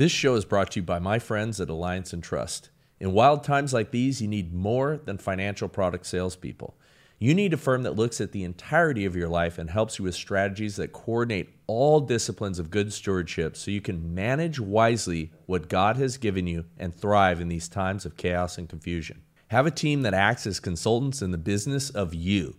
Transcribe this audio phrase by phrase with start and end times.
[0.00, 2.70] This show is brought to you by my friends at Alliance and Trust.
[3.00, 6.74] In wild times like these, you need more than financial product salespeople.
[7.18, 10.06] You need a firm that looks at the entirety of your life and helps you
[10.06, 15.68] with strategies that coordinate all disciplines of good stewardship so you can manage wisely what
[15.68, 19.20] God has given you and thrive in these times of chaos and confusion.
[19.48, 22.56] Have a team that acts as consultants in the business of you.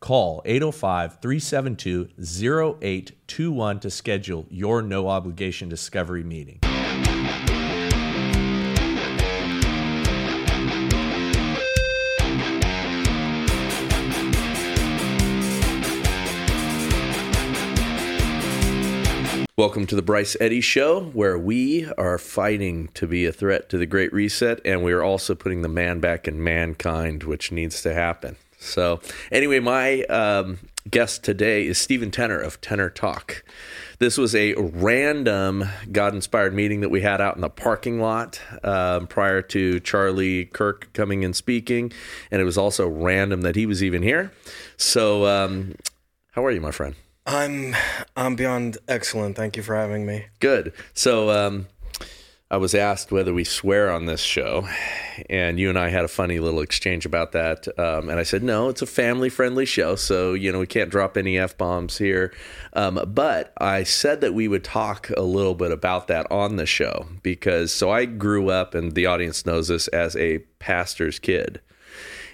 [0.00, 2.10] Call 805 372
[2.82, 6.60] 0821 to schedule your no obligation discovery meeting.
[19.58, 23.76] Welcome to the Bryce Eddy Show, where we are fighting to be a threat to
[23.76, 27.82] the Great Reset, and we are also putting the man back in mankind, which needs
[27.82, 28.36] to happen.
[28.58, 30.58] So, anyway, my um,
[30.90, 33.44] guest today is Stephen Tenor of Tenor Talk.
[33.98, 38.40] This was a random God inspired meeting that we had out in the parking lot
[38.64, 41.92] um, prior to Charlie Kirk coming and speaking,
[42.30, 44.32] and it was also random that he was even here.
[44.78, 45.74] So, um,
[46.30, 46.94] how are you, my friend?
[47.26, 47.74] I'm
[48.16, 49.36] I'm beyond excellent.
[49.36, 50.26] Thank you for having me.
[50.40, 50.72] Good.
[50.92, 51.68] So um,
[52.50, 54.68] I was asked whether we swear on this show,
[55.30, 57.66] and you and I had a funny little exchange about that.
[57.78, 60.90] Um, and I said, no, it's a family friendly show, so you know we can't
[60.90, 62.34] drop any f bombs here.
[62.74, 66.66] Um, but I said that we would talk a little bit about that on the
[66.66, 71.60] show because so I grew up, and the audience knows this as a pastor's kid.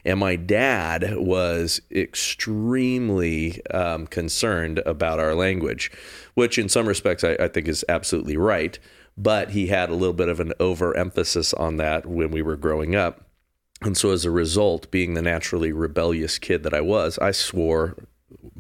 [0.05, 5.91] And my dad was extremely um, concerned about our language,
[6.35, 8.79] which in some respects I, I think is absolutely right.
[9.17, 12.95] But he had a little bit of an overemphasis on that when we were growing
[12.95, 13.25] up.
[13.83, 17.97] And so as a result, being the naturally rebellious kid that I was, I swore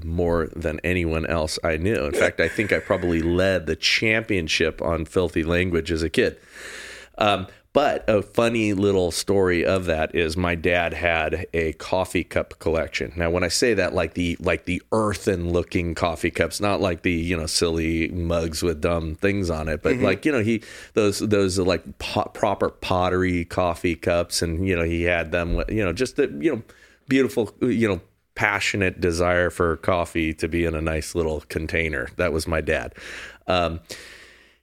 [0.02, 2.06] more than anyone else I knew.
[2.06, 6.38] In fact, I think I probably led the championship on filthy language as a kid.
[7.18, 12.58] Um, but a funny little story of that is my dad had a coffee cup
[12.58, 13.12] collection.
[13.14, 17.02] Now, when I say that, like the like the earthen looking coffee cups, not like
[17.02, 20.04] the you know silly mugs with dumb things on it, but mm-hmm.
[20.04, 20.62] like you know he
[20.94, 25.62] those those are like pot, proper pottery coffee cups, and you know he had them,
[25.68, 26.62] you know just the you know
[27.06, 28.00] beautiful you know
[28.34, 32.08] passionate desire for coffee to be in a nice little container.
[32.16, 32.94] That was my dad.
[33.46, 33.80] Um,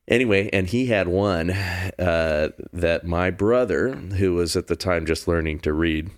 [0.08, 5.28] Anyway, and he had one uh, that my brother, who was at the time just
[5.28, 6.12] learning to read,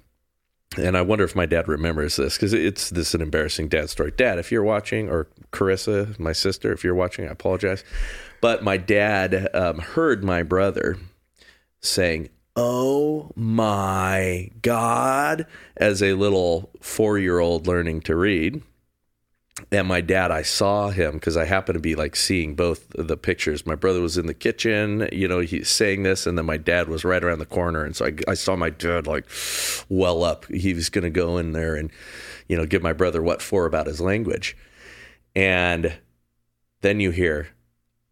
[0.76, 3.90] and I wonder if my dad remembers this because it's this is an embarrassing dad
[3.90, 4.12] story.
[4.12, 7.86] Dad, if you're watching, or Carissa, my sister, if you're watching, I apologize.
[8.42, 10.98] But my dad um, heard my brother
[11.80, 12.28] saying,
[12.58, 18.62] "Oh my God," as a little four year old learning to read
[19.72, 23.18] and my dad i saw him because i happened to be like seeing both the
[23.18, 23.66] pictures.
[23.66, 26.88] My brother was in the kitchen you know he's saying this and then my dad
[26.88, 29.26] was right around the corner and so i, I saw my dad like
[29.90, 30.46] well up.
[30.46, 31.92] He was going to go in there and
[32.48, 34.58] you know give my brother what for about his language.
[35.36, 36.00] And
[36.82, 37.50] then you hear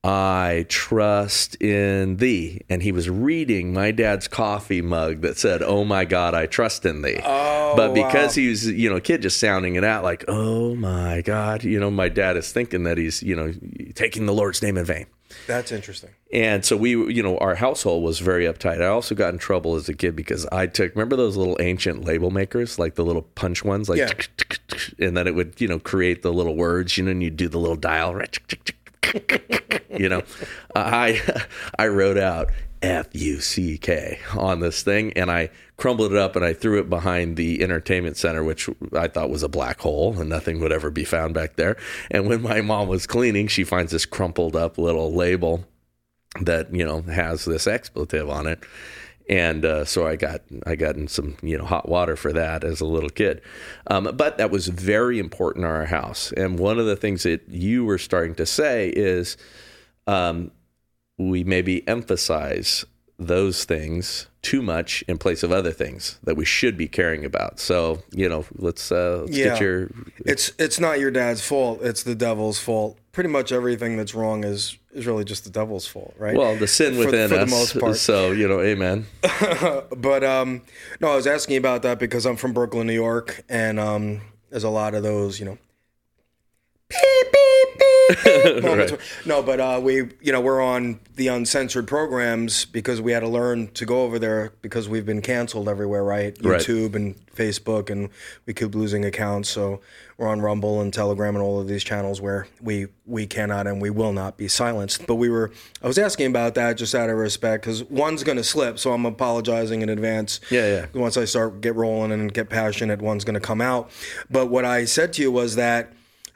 [0.06, 2.62] I trust in thee.
[2.70, 6.86] And he was reading my dad's coffee mug that said, Oh my God, I trust
[6.86, 7.20] in thee.
[7.24, 8.42] Oh, but because wow.
[8.42, 11.80] he was, you know, a kid just sounding it out like, Oh my God, you
[11.80, 13.52] know, my dad is thinking that he's, you know,
[13.96, 15.08] taking the Lord's name in vain.
[15.48, 16.12] That's interesting.
[16.32, 18.82] And so we, you know, our household was very uptight.
[18.82, 22.06] I also got in trouble as a kid because I took, remember those little ancient
[22.06, 24.30] label makers, like the little punch ones, like,
[25.00, 27.48] and then it would, you know, create the little words, you know, and you do
[27.48, 28.22] the little dial,
[30.00, 30.23] you know,
[30.75, 31.22] I
[31.79, 32.51] I wrote out
[32.81, 36.79] F U C K on this thing, and I crumbled it up and I threw
[36.79, 40.72] it behind the entertainment center, which I thought was a black hole, and nothing would
[40.72, 41.78] ever be found back there.
[42.11, 45.66] And when my mom was cleaning, she finds this crumpled up little label
[46.41, 48.63] that you know has this expletive on it
[49.27, 52.63] and uh, so I got I got in some you know hot water for that
[52.63, 53.41] as a little kid,
[53.88, 56.31] um, but that was very important in our house.
[56.33, 59.38] And one of the things that you were starting to say is,
[60.08, 60.52] um,
[61.18, 62.86] we maybe emphasize
[63.18, 67.60] those things too much in place of other things that we should be caring about.
[67.60, 69.46] So you know, let's, uh, let's yeah.
[69.46, 69.92] get your.
[70.25, 71.81] It's it's not your dad's fault.
[71.81, 72.98] It's the devil's fault.
[73.12, 76.36] Pretty much everything that's wrong is is really just the devil's fault, right?
[76.36, 77.50] Well, the sin within for, for us.
[77.50, 77.96] The most part.
[77.98, 79.08] So you know, amen.
[79.98, 80.62] but um,
[81.00, 84.63] no, I was asking about that because I'm from Brooklyn, New York, and um, there's
[84.63, 85.58] a lot of those, you know,
[86.90, 88.94] beep beep beep beep moments.
[89.26, 93.28] No, but uh, we, you know, we're on the uncensored programs because we had to
[93.28, 96.38] learn to go over there because we've been canceled everywhere, right?
[96.42, 96.62] Right.
[96.62, 98.10] YouTube and Facebook, and
[98.46, 99.50] we keep losing accounts.
[99.50, 99.82] So
[100.18, 103.82] we're on Rumble and Telegram and all of these channels where we we cannot and
[103.82, 105.08] we will not be silenced.
[105.08, 105.52] But we were,
[105.82, 108.94] I was asking about that just out of respect because one's going to slip, so
[108.94, 110.40] I'm apologizing in advance.
[110.50, 111.00] Yeah, yeah.
[111.00, 113.90] Once I start get rolling and get passionate, one's going to come out.
[114.30, 115.92] But what I said to you was that.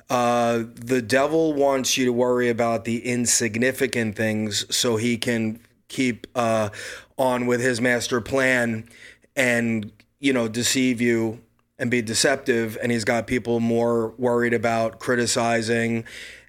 [0.09, 6.25] Uh, the devil wants you to worry about the insignificant things so he can keep
[6.35, 6.69] uh,
[7.17, 8.88] on with his master plan
[9.35, 11.39] and you know deceive you
[11.77, 16.03] and be deceptive and he's got people more worried about criticizing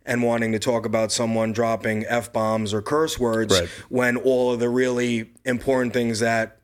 [0.07, 3.69] and wanting to talk about someone dropping f-bombs or curse words Right.
[3.91, 6.60] when all of the really important things that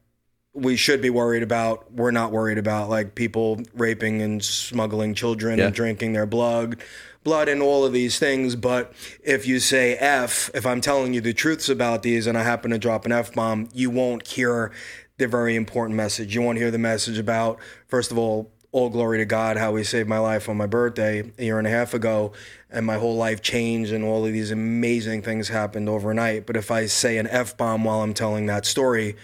[0.56, 5.58] we should be worried about we're not worried about like people raping and smuggling children
[5.58, 5.67] Yeah.
[5.67, 6.82] and drinking their blood
[7.25, 8.93] blood and all of these things but
[9.23, 12.70] if you say f if i'm telling you the truths about these and i happen
[12.70, 14.73] to drop an f-bomb you won't hear
[15.19, 19.17] the very important message you won't hear the message about first of all all glory
[19.17, 21.94] to God, how He saved my life on my birthday a year and a half
[21.94, 22.32] ago,
[22.70, 26.44] and my whole life changed, and all of these amazing things happened overnight.
[26.44, 29.17] But if I say an f bomb while I'm telling that story,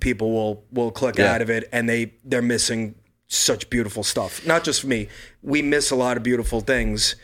[0.00, 1.32] people will will click Yeah.
[1.34, 2.94] out of it, and they they're missing
[3.28, 4.44] such beautiful stuff.
[4.46, 5.08] Not just me,
[5.42, 7.14] we miss a lot of beautiful things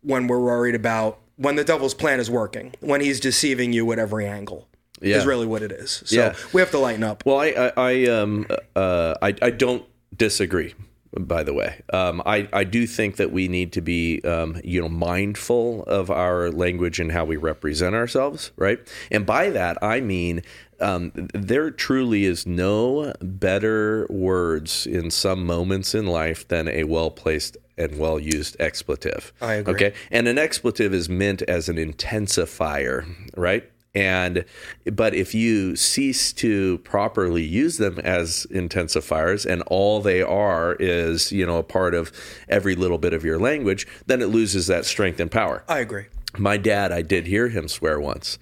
[0.00, 3.98] when we're worried about when the devil's plan is working, when he's deceiving you at
[3.98, 4.68] every angle.
[5.00, 5.16] Yeah.
[5.16, 6.02] Is really what it is.
[6.06, 6.34] So Yeah.
[6.52, 7.24] we have to lighten up.
[7.26, 8.46] Well, I, I, I um,
[8.76, 9.84] uh, I, I don't
[10.16, 10.74] disagree.
[11.18, 14.80] By the way, um, I, I do think that we need to be, um, you
[14.80, 18.80] know, mindful of our language and how we represent ourselves, right?
[19.10, 20.42] And by that, I mean
[20.82, 27.10] um, there truly is no better words in some moments in life than a well
[27.10, 29.32] placed and well used expletive.
[29.40, 29.74] I agree.
[29.74, 33.06] Okay, and an expletive is meant as an intensifier,
[33.36, 33.70] right?
[33.94, 34.44] And
[34.90, 41.30] but if you cease to properly use them as intensifiers and all they are is,
[41.30, 42.10] you know, a part of
[42.48, 45.62] every little bit of your language, then it loses that strength and power.
[45.68, 46.06] I agree.
[46.38, 48.38] My dad, I did hear him swear once,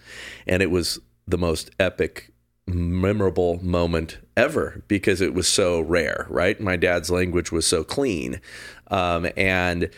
[0.46, 2.30] and it was the most epic,
[2.66, 6.60] memorable moment ever because it was so rare, right?
[6.60, 8.40] My dad's language was so clean.
[8.88, 9.90] Um, and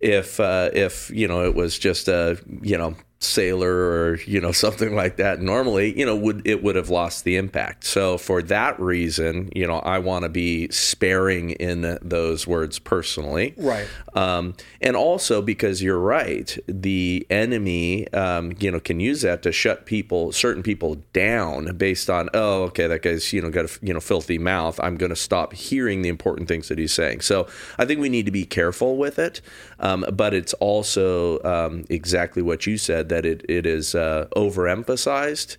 [0.00, 4.52] if, uh, if, you know, it was just a, you know, sailor or you know
[4.64, 8.42] something like that normally you know would it would have lost the impact so for
[8.42, 13.86] that reason you know i want to be sparing in those words personally Right.
[14.14, 19.52] um, and also because you're right, the enemy, um, you know, can use that to
[19.52, 23.78] shut people, certain people down based on, oh, okay, that guy's, you know, got a,
[23.80, 24.78] you know, filthy mouth.
[24.82, 27.22] I'm going to stop hearing the important things that he's saying.
[27.22, 27.46] So
[27.78, 29.40] I think we need to be careful with it.
[29.84, 35.58] Um, but it's also um, exactly what you said that it it is uh, overemphasized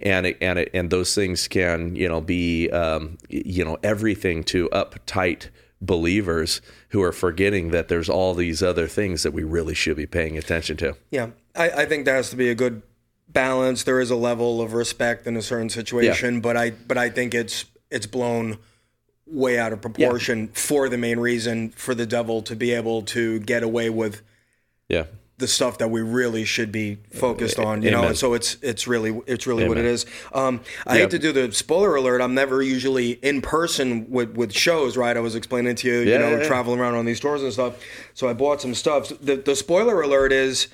[0.00, 4.42] and it, and it, and those things can you know be um, you know everything
[4.44, 5.48] to uptight
[5.80, 10.06] believers who are forgetting that there's all these other things that we really should be
[10.06, 10.96] paying attention to.
[11.10, 12.82] Yeah, I, I think there has to be a good
[13.28, 13.84] balance.
[13.84, 17.34] There is a level of respect in a certain situation, but I but I think
[17.34, 18.58] it's it's blown
[19.30, 23.38] way out of proportion for the main reason for the devil to be able to
[23.40, 24.22] get away with
[24.88, 25.04] Yeah.
[25.38, 28.02] the stuff that we really should be focused on, you know.
[28.04, 30.04] And so it's it's really it's really what it is.
[30.34, 31.00] Um, I Yeah.
[31.02, 32.20] hate to do the spoiler alert.
[32.20, 35.16] I'm never usually in person with with shows, right?
[35.16, 36.46] I was explaining to you, you know, yeah, yeah.
[36.46, 37.74] traveling around on these tours and stuff.
[38.14, 39.08] So I bought some stuff.
[39.20, 40.68] The the spoiler alert is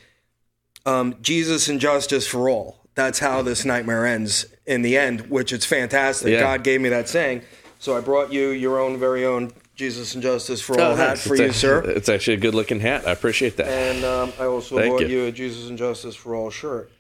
[0.85, 2.81] um, Jesus and justice for all.
[2.95, 6.33] That's how this nightmare ends in the end, which it's fantastic.
[6.33, 6.41] Yeah.
[6.41, 7.43] God gave me that saying.
[7.79, 11.19] So I brought you your own very own Jesus and justice for all Oh, hat
[11.19, 11.83] for It's you, a- sir.
[11.97, 13.07] It's actually a good looking hat.
[13.07, 13.69] I appreciate that.
[13.69, 15.09] And um, I also Thank bought you.
[15.09, 15.25] you.
[15.27, 16.91] a Jesus and Justice for All shirt.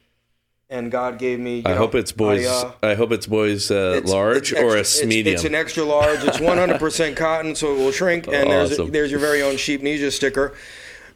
[0.68, 1.58] And God gave me.
[1.58, 2.44] you I know, hope it's boys.
[2.46, 5.34] I, uh, I hope it's boys uh, it's- large it's or a extra- it's- medium.
[5.36, 6.24] It's, an extra large.
[6.24, 8.26] It's 100% cotton, so it will shrink.
[8.32, 8.90] And there's Awesome.
[8.90, 10.54] there's your very own sheep Ninja sticker.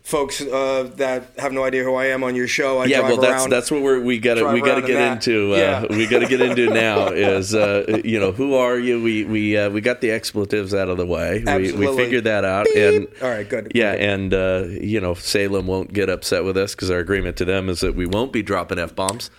[0.03, 3.19] Folks uh, that have no idea who I am on your show, I yeah, well,
[3.19, 3.51] that's around.
[3.51, 5.55] that's what we're we got to we got to around in get into.
[5.55, 5.87] Uh, Yeah.
[5.91, 9.01] We got to get into now is uh, you know who are you?
[9.03, 11.45] We we uh, we got the expletives out of the way.
[11.47, 13.73] We, we figured that out, and All right, good.
[13.75, 17.45] yeah, and uh, you know Salem won't get upset with us because our agreement to
[17.45, 19.31] them is that we won't be dropping f bombs.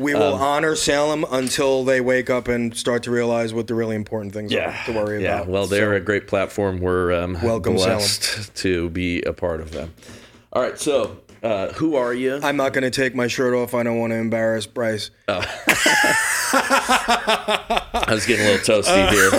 [0.00, 3.74] We will Um, honor Salem until they wake up and start to realize what the
[3.74, 5.34] really important things are to worry yeah.
[5.36, 5.48] about.
[5.48, 6.80] Well, they're So- a great platform.
[6.80, 9.92] We're um, Welcome, blessed to be a part of them.
[10.52, 12.40] All right, so uh, who are you?
[12.42, 13.74] I'm not going to take my shirt off.
[13.74, 15.10] I don't want to embarrass Bryce.
[15.28, 15.46] I
[18.08, 19.30] was getting a little toasty here.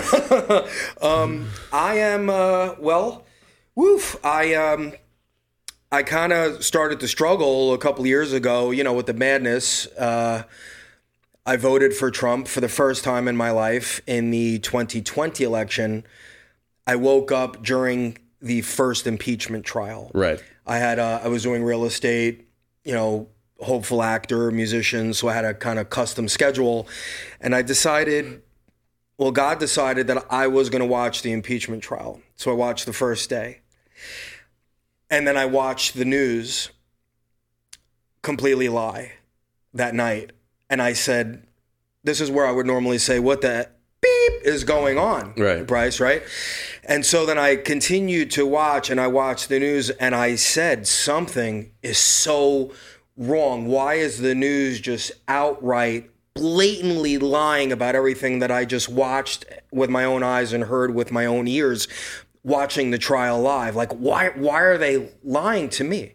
[1.74, 3.26] I am uh, well,
[3.76, 4.16] woof.
[4.24, 4.94] I um,
[5.92, 9.88] I kind of started to struggle a couple years ago, you know, with the madness.
[9.88, 10.44] Uh,
[11.46, 16.06] I voted for Trump for the first time in my life in the 2020 election.
[16.88, 20.12] I woke up during the first impeachment trial.
[20.14, 20.42] Right.
[20.66, 22.48] I had uh, I was doing real estate,
[22.86, 23.28] you know,
[23.60, 26.88] hopeful actor, musician, so I had a kind of custom schedule,
[27.40, 28.42] and I decided.
[29.18, 32.22] Well, God decided that I was going to watch the impeachment trial.
[32.38, 33.60] So I watched the first day.
[35.12, 36.70] And then I watched the news
[38.22, 39.12] completely lie
[39.74, 40.32] that night.
[40.70, 41.46] And I said,
[42.04, 43.70] This is where I would normally say, What the
[44.02, 45.34] beep is going on?
[45.36, 45.68] Right.
[45.68, 46.24] Bryce, right?
[46.86, 50.88] And so then I continued to watch and I watched the news and I said,
[50.88, 52.72] Something is so
[53.18, 53.68] wrong.
[53.68, 59.90] Why is the news just outright blatantly lying about everything that I just watched with
[59.90, 61.90] my own eyes and heard with my own ears
[62.44, 63.76] watching the trial live.
[63.76, 66.14] Like why why are they lying to me?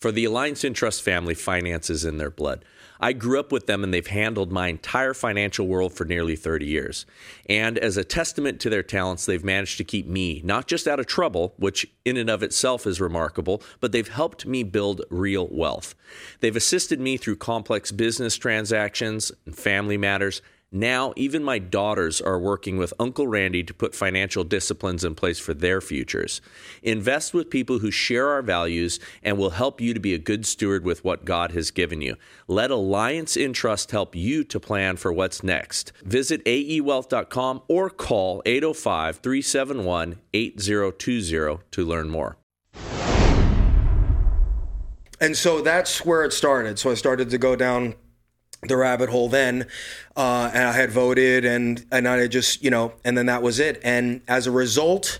[0.00, 2.64] For the Alliance Intrust family, finances in their blood.
[2.98, 6.66] I grew up with them and they've handled my entire financial world for nearly 30
[6.66, 7.06] years.
[7.48, 11.00] And as a testament to their talents, they've managed to keep me not just out
[11.00, 15.48] of trouble, which in and of itself is remarkable, but they've helped me build real
[15.50, 15.96] wealth.
[16.40, 20.40] They've assisted me through complex business transactions and family matters
[20.74, 25.38] now, even my daughters are working with Uncle Randy to put financial disciplines in place
[25.38, 26.40] for their futures.
[26.82, 30.46] Invest with people who share our values and will help you to be a good
[30.46, 32.16] steward with what God has given you.
[32.48, 35.92] Let Alliance Intrust help you to plan for what's next.
[36.04, 42.38] Visit aewealth.com or call 805 371 8020 to learn more.
[45.20, 46.78] And so that's where it started.
[46.78, 47.94] So I started to go down
[48.68, 49.66] the rabbit hole then,
[50.16, 53.58] uh, and I had voted, and and I just you know, and then that was
[53.58, 53.80] it.
[53.82, 55.18] And as a result,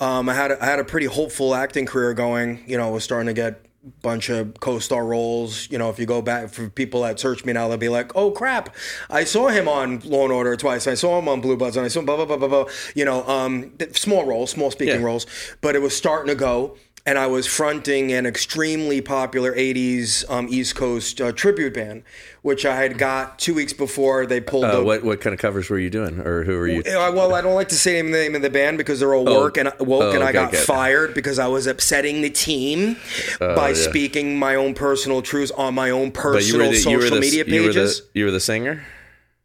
[0.00, 2.62] um, I had a, I had a pretty hopeful acting career going.
[2.66, 5.70] You know, I was starting to get a bunch of co-star roles.
[5.70, 8.14] You know, if you go back for people that search me now, they'll be like,
[8.14, 8.74] "Oh crap,
[9.08, 10.86] I saw him on Law and Order twice.
[10.86, 12.64] I saw him on Blue Bloods, and I saw him blah blah blah blah blah."
[12.94, 15.06] You know, um, small roles, small speaking Yeah.
[15.06, 15.26] roles,
[15.62, 20.46] but it was starting to go and I was fronting an extremely popular 80s um,
[20.50, 22.02] East Coast uh, tribute band,
[22.40, 24.84] which I had got two weeks before they pulled Uh, the.
[24.84, 26.20] what, what kind of covers were you doing?
[26.20, 26.80] Or who were you?
[26.80, 29.26] Uh, well, I don't like to say the name of the band because they're all
[29.26, 32.96] work and woke, Oh, and I got fired because I was upsetting the team
[33.38, 33.74] by Oh, yeah.
[33.74, 37.20] speaking my own personal truths on my own But you were personal the, social the,
[37.20, 38.02] media you were the, pages.
[38.14, 38.82] you were the singer?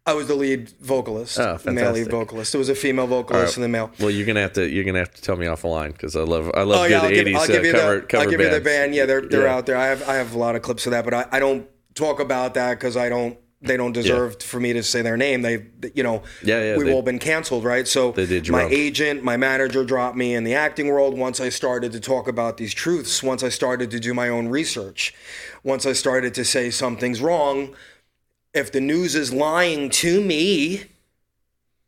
[0.09, 2.51] I was the lead vocalist, Oh, male lead vocalist.
[2.51, 3.91] There was a female vocalist and the male.
[3.99, 6.15] Well, you're gonna have to you're gonna have to tell me off the line because
[6.15, 8.01] I love I love Oh good I'll give, 80s I'll give uh, you cover the
[8.07, 8.95] cover I'll give you the band.
[8.95, 9.55] Yeah, they're they're Yeah.
[9.55, 9.77] out there.
[9.77, 12.19] I have I have a lot of clips of that, but I, I don't talk
[12.19, 13.37] about that because I don't.
[13.61, 15.41] They don't deserve for me to say their name.
[15.41, 17.85] They, you know, Yeah, yeah, we've they- all been canceled, right?
[17.85, 18.69] So my wrong.
[18.71, 22.55] agent, my manager dropped me in the acting world once I started to talk about
[22.55, 23.21] these truths.
[23.21, 25.13] Once I started to do my own research.
[25.61, 27.75] Once I started to say something's wrong.
[28.53, 30.83] If the news is lying to me,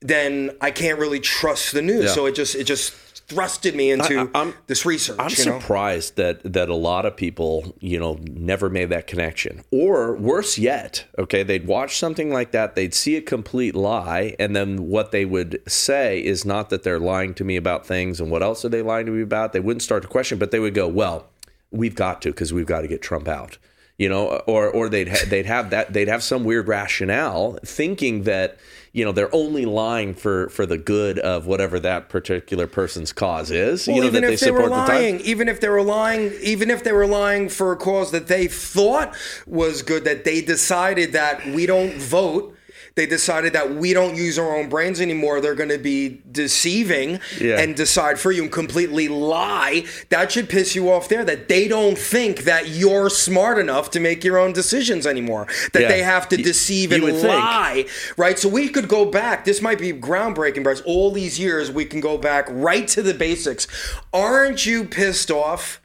[0.01, 2.05] then I can't really trust the news.
[2.05, 2.11] Yeah.
[2.11, 2.93] So it just it just
[3.27, 5.17] thrusted me into I- I'm- this research.
[5.19, 5.59] I'm you know?
[5.59, 9.63] surprised that that a lot of people, you know, never made that connection.
[9.71, 14.55] Or worse yet, okay, they'd watch something like that, they'd see a complete lie, and
[14.55, 18.29] then what they would say is not that they're lying to me about things and
[18.29, 19.53] what else are they lying to me about?
[19.53, 21.29] They wouldn't start to question, but they would go, "Well,
[21.71, 23.57] we've got to because we've got to get Trump out."
[24.01, 28.23] You know, or or they'd ha- they'd have that they'd have some weird rationale thinking
[28.23, 28.57] that
[28.93, 33.49] you know they're only lying for for the good of whatever that particular person's cause
[33.51, 33.87] is.
[33.87, 35.01] Well, you know even that if they they were support the time.
[35.01, 38.27] lying, even if they were lying, even if they were lying for a cause that
[38.27, 39.15] they thought
[39.47, 42.57] was good, that they decided that we don't vote,
[42.95, 45.39] they decided that we don't use our own brains anymore.
[45.39, 47.61] They're going to be deceiving Yeah.
[47.61, 49.85] and decide for you and completely lie.
[50.09, 51.23] That should piss you off there.
[51.23, 55.47] That they don't think that you're smart enough to make your own decisions anymore.
[55.71, 55.87] That Yeah.
[55.87, 57.27] they have to deceive you and would think.
[57.33, 57.85] lie,
[58.17, 58.37] right?
[58.37, 59.45] So we could go back.
[59.45, 60.81] This might be groundbreaking, Bryce.
[60.81, 63.67] All these years, we can go back right to the basics.
[64.13, 65.81] Aren't you pissed off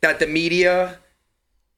[0.00, 0.98] that the media,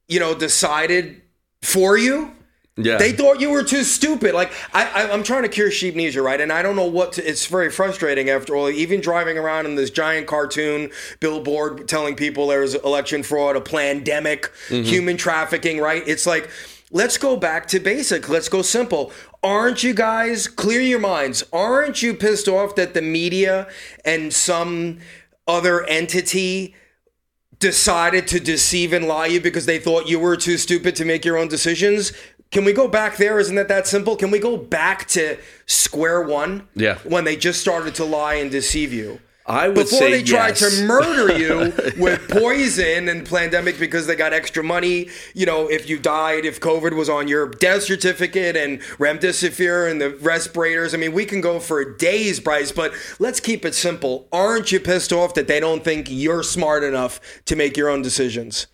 [0.07, 1.21] you know, decided
[1.61, 2.33] for you?
[2.75, 2.97] Yeah.
[2.97, 4.33] They thought you were too stupid.
[4.33, 6.41] Like I, I, I'm trying to cure sheepnesia, right?
[6.41, 7.13] And I don't know what.
[7.13, 8.67] To, it's very frustrating after all.
[8.67, 14.51] Even driving around in this giant cartoon billboard telling people there's election fraud, a pandemic,
[14.69, 14.83] mm-hmm.
[14.83, 16.01] human trafficking, right?
[16.07, 16.49] It's like,
[16.93, 18.29] let's go back to basic.
[18.29, 19.11] Let's go simple.
[19.43, 21.43] Aren't you guys clear your minds?
[21.51, 23.67] Aren't you pissed off that the media
[24.05, 24.99] and some
[25.45, 26.73] other entity
[27.63, 31.23] decided to deceive and lie you because they thought you were too stupid to make
[31.23, 32.11] your own decisions.
[32.51, 33.39] Can we go back there?
[33.39, 34.17] Isn't that that simple?
[34.17, 36.67] Can we go back to square one?
[36.75, 36.97] Yeah.
[37.05, 39.19] When they just started to lie and deceive you.
[39.45, 40.77] I would before say they tried yes.
[40.77, 45.09] to murder you with poison and pandemic because they got extra money.
[45.33, 49.99] You know, if you died, if COVID was on your death certificate and remdesivir and
[49.99, 50.93] the respirators.
[50.93, 54.29] I mean, we can go for days, Bryce, but let's keep it simple.
[54.31, 58.01] Aren't you pissed off that they don't think you're smart enough to make your own
[58.01, 58.67] decisions?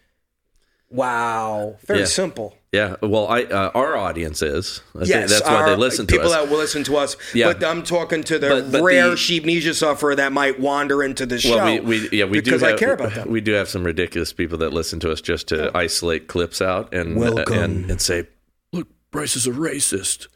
[0.91, 2.05] Wow, very Yeah.
[2.05, 2.58] simple.
[2.71, 4.81] Yeah, well, I uh, our audience is.
[4.95, 6.17] I Yes, that's why they listen to us.
[6.19, 6.39] people us.
[6.39, 7.17] that will listen to us.
[7.33, 7.51] Yeah.
[7.53, 11.25] But I'm talking to the But- but rare the- sheepnesia sufferer that might wander into
[11.25, 11.55] the show.
[11.55, 13.27] well, we, we yeah we because do have, I care about them.
[13.31, 16.93] We do have some ridiculous people that listen to us just to isolate clips out
[16.93, 17.57] and Welcome.
[17.57, 18.27] and and say,
[18.71, 20.27] look, Bryce is a racist.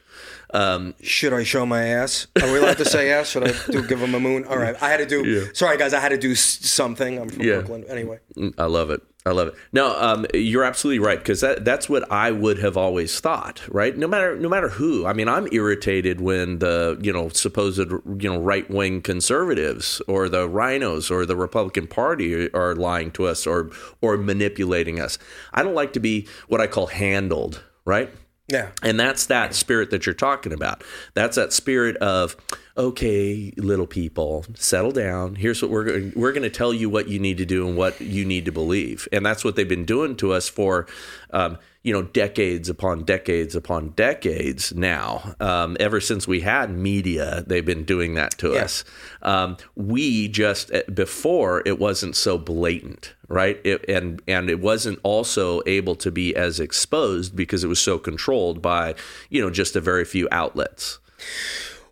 [0.55, 2.25] Um, Should I show my ass?
[2.41, 3.29] Are we allowed to say ass?
[3.29, 4.45] Should I do give him a moon?
[4.45, 5.51] All right, I had to do.
[5.53, 7.19] Sorry, guys, I had to do something.
[7.19, 7.55] I'm from Yeah.
[7.57, 7.85] Brooklyn.
[7.87, 8.19] Anyway,
[8.57, 9.01] I love it.
[9.25, 9.55] I love it.
[9.71, 13.61] No, um, you're absolutely right because that, that's what I would have always thought.
[13.69, 13.97] Right?
[13.97, 15.05] No matter no matter who.
[15.05, 20.27] I mean, I'm irritated when the you know supposed you know right wing conservatives or
[20.27, 25.17] the RINOs or the Republican Party are lying to us or or manipulating us.
[25.53, 27.63] I don't like to be what I call handled.
[27.85, 28.09] Right?
[28.47, 28.71] Yeah.
[28.81, 30.83] And that's that spirit that you're talking about.
[31.13, 32.35] That's that spirit of,
[32.77, 35.35] okay, little people, settle down.
[35.35, 36.13] Here's what we're going.
[36.15, 38.51] We're going to tell you what you need to do and what you need to
[38.51, 39.07] believe.
[39.11, 40.87] And that's what they've been doing to us for,
[41.31, 45.35] um, you know, decades upon decades upon decades now.
[45.41, 48.85] Um, ever since we had media, they've been doing that to us.
[49.21, 53.59] Um, we just eh, before it wasn't so blatant, right?
[53.65, 57.99] It, and and it wasn't also able to be as exposed because it was so
[57.99, 58.95] controlled by
[59.29, 60.99] you know just a very few outlets.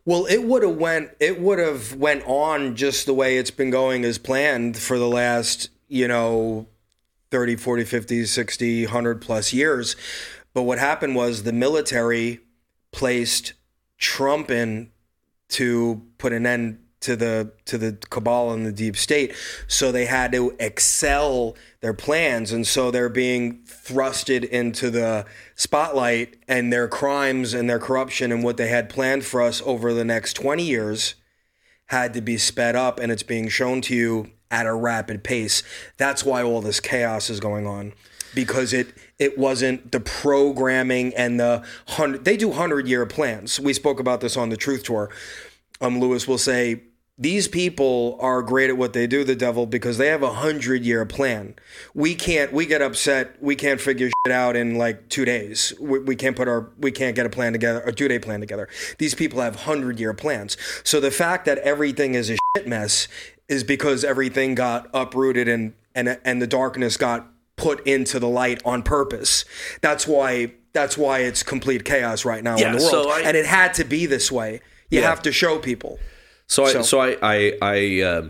[0.05, 1.11] Well, it would have went.
[1.19, 5.07] It would have went on just the way it's been going as planned for the
[5.07, 6.67] last, you know,
[7.31, 9.95] 30, 40, 50, 60, 100 plus years.
[10.53, 12.41] But what happened was the military
[12.91, 13.53] placed
[13.97, 14.91] Trump in
[15.49, 19.33] to put an end to the to the cabal and the deep state.
[19.67, 26.37] So they had to excel their plans, and so they're being thrusted into the spotlight,
[26.47, 30.05] and their crimes and their corruption and what they had planned for us over the
[30.05, 31.15] next twenty years
[31.87, 35.63] had to be sped up, and it's being shown to you at a rapid pace.
[35.97, 37.93] That's why all this chaos is going on.
[38.35, 42.25] Because it it wasn't the programming and the hundred.
[42.25, 43.59] They do hundred year plans.
[43.59, 45.09] We spoke about this on the Truth Tour
[45.81, 46.83] um, Lewis will say,
[47.17, 50.83] these people are great at what they do, the devil, because they have a hundred
[50.83, 51.55] year plan.
[51.93, 55.73] We can't, we get upset, we can't figure shit out in like two days.
[55.79, 58.39] We, we can't put our, we can't get a plan together, a two day plan
[58.39, 58.69] together.
[58.97, 60.57] These people have hundred year plans.
[60.83, 63.07] So the fact that everything is a shit mess
[63.51, 68.61] is because everything got uprooted and, and, and the darkness got put into the light
[68.65, 69.45] on purpose.
[69.81, 72.89] That's why, that's why it's complete chaos right now in the world.
[72.89, 74.61] so I- and it had to be this way.
[74.89, 75.09] You Yeah.
[75.09, 75.99] have to show people.
[76.47, 78.27] So I, So- I, I, I uh,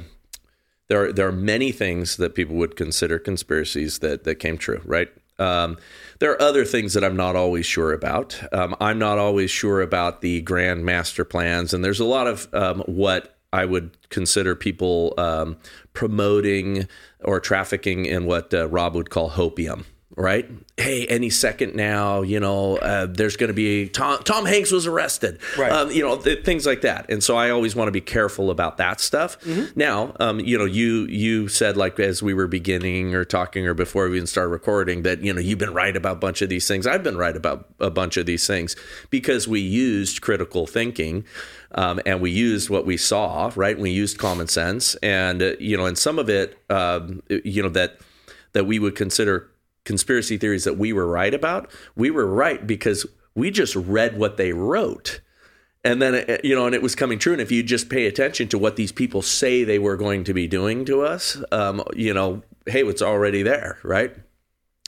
[0.89, 4.81] there are there are many things that people would consider conspiracies that that came true,
[4.83, 5.07] right?
[5.39, 5.77] Um,
[6.19, 8.39] there are other things that I'm not always sure about.
[8.53, 12.47] Um, I'm not always sure about the grand master plans, and there's a lot of
[12.53, 15.57] um, what I would consider people um,
[15.93, 16.87] promoting
[17.23, 19.85] or trafficking in what uh, Rob would call hopium.
[20.17, 20.47] Right?
[20.75, 24.21] Hey, any second now, you know, uh, there's going to be Tom.
[24.23, 25.39] Tom Hanks was arrested.
[25.57, 25.71] Right.
[25.71, 27.09] Um, you know, th- things like that.
[27.09, 29.37] And so I always want to be careful about that stuff.
[29.73, 33.73] Now, um, you know, you you said like as we were beginning or talking or
[33.73, 36.49] before we even started recording that you know you've been right about a bunch of
[36.49, 36.85] these things.
[36.85, 38.75] I've been right about a bunch of these things
[39.11, 41.23] because we used critical thinking.
[41.75, 43.77] Um, and we used what we saw, right?
[43.77, 47.69] We used common sense, and uh, you know, and some of it, um, you know,
[47.69, 47.97] that
[48.53, 49.49] that we would consider
[49.83, 53.05] conspiracy theories that we were right about, we were right because
[53.35, 55.21] we just read what they wrote.
[55.83, 57.33] And then, uh, you know, and it was coming true.
[57.33, 60.33] And if you just pay attention to what these people say they were going to
[60.33, 64.15] be doing to us, um, you know, hey, it's already there, right?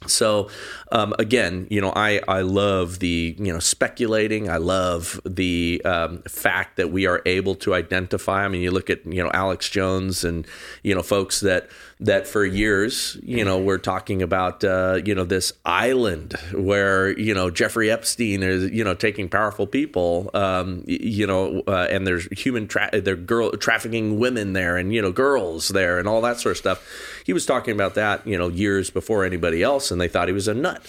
[0.07, 0.49] So
[0.91, 4.49] um, again, you know, I I love the you know speculating.
[4.49, 8.45] I love the um, fact that we are able to identify.
[8.45, 10.45] I mean, you look at you know Alex Jones and
[10.83, 15.23] you know folks that that for years you know we're talking about uh, you know
[15.23, 21.25] this island where you know Jeffrey Epstein is you know taking powerful people, um, you
[21.27, 25.69] know, uh, and there's human tra- they're girl trafficking women there and you know girls
[25.69, 26.88] there and all that sort of stuff.
[27.25, 30.34] He was talking about that you know years before anybody else, and they thought he
[30.34, 30.82] was a nut.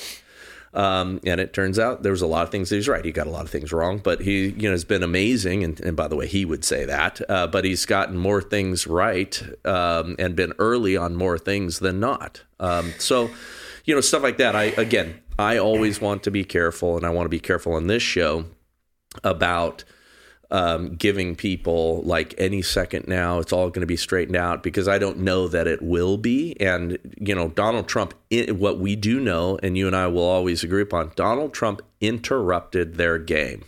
[0.75, 3.05] Um, and it turns out there was a lot of things that he's right.
[3.05, 5.63] He got a lot of things wrong, but he, you know, has been amazing.
[5.63, 7.21] And, and by the way, he would say that.
[7.31, 12.01] Uh, but he's gotten more things right um, and been early on more things than
[12.01, 12.43] not.
[12.59, 13.31] Um, so,
[13.85, 14.57] you know, stuff like that.
[14.57, 17.87] I again, I always want to be careful, and I want to be careful on
[17.87, 18.47] this show
[19.23, 19.85] about
[20.55, 24.87] um, giving people like any second now it's all going to be straightened out because
[24.87, 26.55] I don't know that it will be.
[26.61, 28.15] And you know, Donald Trump.
[28.31, 32.95] What we do know, and you and I will always agree upon, Donald Trump interrupted
[32.95, 33.65] their game.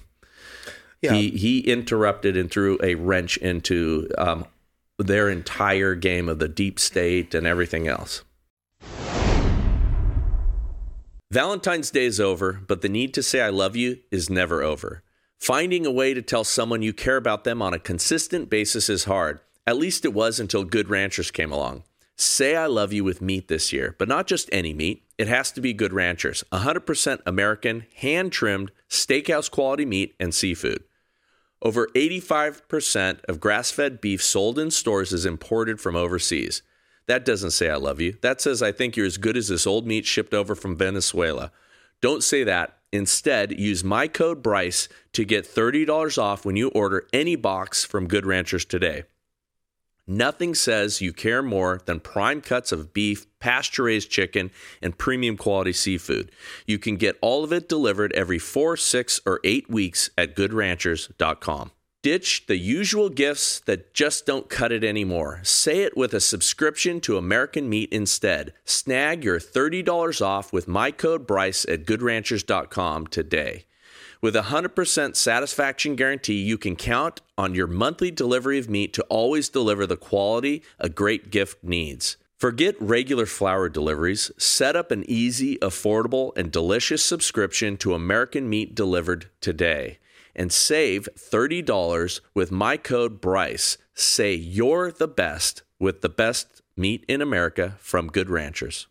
[1.02, 1.14] Yeah.
[1.14, 4.44] He he interrupted and threw a wrench into um,
[4.96, 8.22] their entire game of the deep state and everything else.
[11.32, 15.02] Valentine's Day is over, but the need to say I love you is never over.
[15.38, 19.04] Finding a way to tell someone you care about them on a consistent basis is
[19.04, 19.40] hard.
[19.66, 21.84] At least it was until Good Ranchers came along.
[22.16, 25.04] Say I love you with meat this year, but not just any meat.
[25.18, 30.84] It has to be Good Ranchers, 100% American, hand trimmed, steakhouse quality meat and seafood.
[31.60, 36.62] Over 85% of grass fed beef sold in stores is imported from overseas.
[37.06, 38.16] That doesn't say I love you.
[38.22, 41.52] That says I think you're as good as this old meat shipped over from Venezuela.
[42.00, 42.75] Don't say that.
[42.96, 48.08] Instead, use my code Bryce to get $30 off when you order any box from
[48.08, 49.04] Good Ranchers today.
[50.06, 55.36] Nothing says you care more than prime cuts of beef, pasture raised chicken, and premium
[55.36, 56.30] quality seafood.
[56.64, 61.72] You can get all of it delivered every four, six, or eight weeks at goodranchers.com.
[62.06, 65.40] Ditch the usual gifts that just don't cut it anymore.
[65.42, 68.52] Say it with a subscription to American Meat instead.
[68.64, 73.64] Snag your $30 off with my code Bryce at goodranchers.com today.
[74.20, 79.02] With a 100% satisfaction guarantee, you can count on your monthly delivery of meat to
[79.08, 82.18] always deliver the quality a great gift needs.
[82.38, 84.30] Forget regular flower deliveries.
[84.38, 89.98] Set up an easy, affordable, and delicious subscription to American Meat delivered today
[90.36, 93.78] and save $30 with my code Bryce.
[93.94, 98.86] Say you're the best with the best meat in America from Good Ranchers.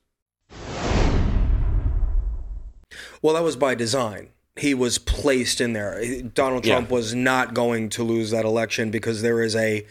[3.21, 4.29] Well, that was by design.
[4.57, 6.21] He was placed in there.
[6.21, 6.95] Donald Trump yeah.
[6.95, 9.85] was not going to lose that election because there is a,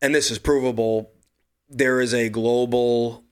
[0.00, 1.10] and this is provable,
[1.68, 3.24] there is a global,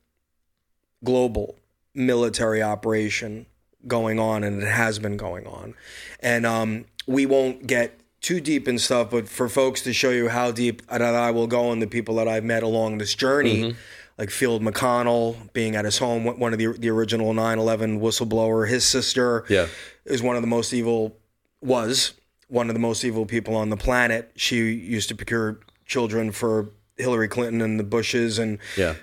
[1.03, 1.57] global
[1.95, 3.47] military operation
[3.87, 5.75] going on, and it has been going on.
[6.21, 10.29] And um, we won't get too deep and stuff, but for folks to show you
[10.29, 13.62] how deep that I will go and the people that I've met along this journey,
[13.62, 13.79] mm-hmm.
[14.17, 18.85] like Field McConnell being at his home, one of the the original 9/11 whistleblower, his
[18.85, 19.67] sister yeah.
[20.07, 21.19] is one of the most evil
[21.61, 22.14] was
[22.49, 24.33] one of the most evil people on the planet.
[24.37, 28.95] She used to procure children for Hillary Clinton and the Bushes and yeah.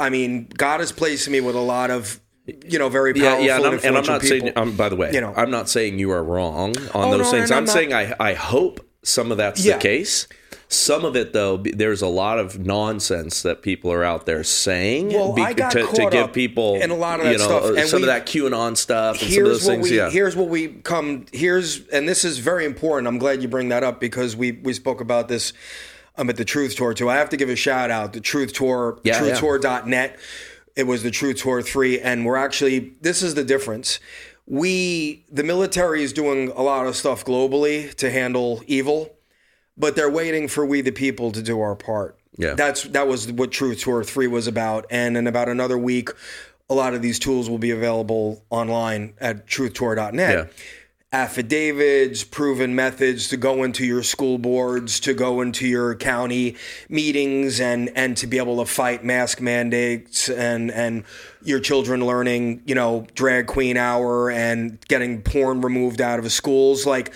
[0.00, 3.44] I mean, God has placed me with a lot of you know, very powerful.
[3.44, 4.38] Yeah, yeah, and I'm, and I'm not people.
[4.40, 4.52] saying.
[4.56, 7.26] Um, by the way, you know, I'm not saying you are wrong on oh, those
[7.26, 7.50] no, things.
[7.50, 9.74] I'm, I'm saying I I hope some of that's yeah.
[9.74, 10.26] the case.
[10.68, 15.12] Some of it, though, there's a lot of nonsense that people are out there saying
[15.12, 17.76] well, be, to, to, give people and a lot of that you know, stuff.
[17.76, 19.90] And some we, of that QAnon stuff and some of those things.
[19.90, 20.08] We, yeah.
[20.08, 21.26] Here's what we come.
[21.30, 23.06] Here's and this is very important.
[23.06, 25.52] I'm glad you bring that up because we we spoke about this.
[26.16, 27.10] I'm um, at the Truth Tour too.
[27.10, 28.14] I have to give a shout out.
[28.14, 30.16] The Truth Tour, yeah, truthtour.net.
[30.16, 30.22] Yeah
[30.76, 34.00] it was the Truth Tour 3 and we're actually this is the difference.
[34.46, 39.14] We the military is doing a lot of stuff globally to handle evil
[39.76, 42.18] but they're waiting for we the people to do our part.
[42.36, 42.54] Yeah.
[42.54, 46.10] That's that was what Truth Tour 3 was about and in about another week
[46.70, 50.44] a lot of these tools will be available online at truthtour.net yeah
[51.12, 56.56] affidavits, proven methods to go into your school boards, to go into your county
[56.88, 61.04] meetings and and to be able to fight mask mandates and and
[61.42, 66.86] your children learning, you know, drag queen hour and getting porn removed out of schools
[66.86, 67.12] like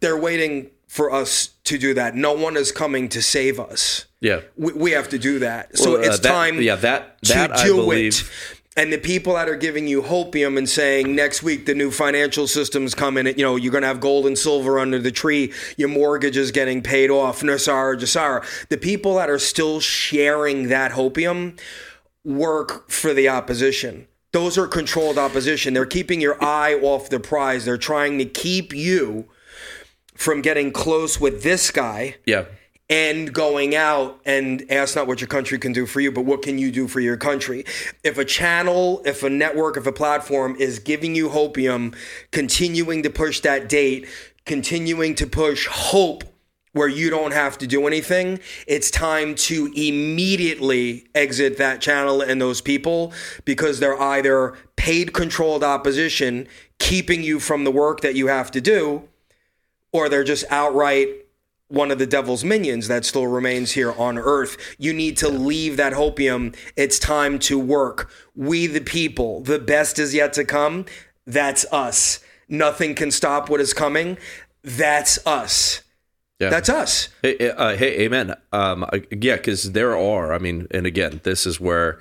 [0.00, 2.14] they're waiting for us to do that.
[2.14, 4.06] No one is coming to save us.
[4.20, 4.40] Yeah.
[4.56, 5.76] We, we have to do that.
[5.76, 8.92] So well, uh, it's that, time yeah, that, that to do I believe, it and
[8.92, 12.94] the people that are giving you hopium and saying next week the new financial system's
[12.94, 16.36] coming, you know, you're going to have gold and silver under the tree, your mortgage
[16.36, 18.68] is getting paid off, NESARA, GESARA.
[18.68, 21.58] The people that are still sharing that hopium
[22.24, 24.06] work for the opposition.
[24.32, 25.74] Those are controlled opposition.
[25.74, 27.66] They're keeping your eye off the prize.
[27.66, 29.28] They're trying to keep you
[30.14, 32.16] from getting close with this guy.
[32.24, 32.44] Yeah
[32.92, 36.42] and going out and ask not what your country can do for you, but what
[36.42, 37.64] can you do for your country.
[38.04, 41.96] If a channel, if a network, if a platform is giving you hopium,
[42.32, 44.06] continuing to push that date,
[44.44, 46.24] continuing to push hope
[46.72, 52.42] where you don't have to do anything, it's time to immediately exit that channel and
[52.42, 53.10] those people
[53.46, 56.46] because they're either paid controlled opposition
[56.78, 59.08] keeping you from the work that you have to do,
[59.92, 61.21] or they're just outright
[61.72, 64.58] one of the devil's minions that still remains here on earth.
[64.78, 66.54] You need to leave that hopium.
[66.76, 68.10] It's time to work.
[68.36, 70.84] We, the people, the best is yet to come.
[71.26, 72.20] That's us.
[72.46, 74.18] Nothing can stop what is coming.
[74.62, 75.82] That's us.
[76.38, 76.50] Yeah.
[76.50, 77.08] That's us.
[77.22, 78.34] Hey, uh, hey amen.
[78.52, 80.34] Um, yeah, because there are.
[80.34, 82.00] I mean, and again, this is where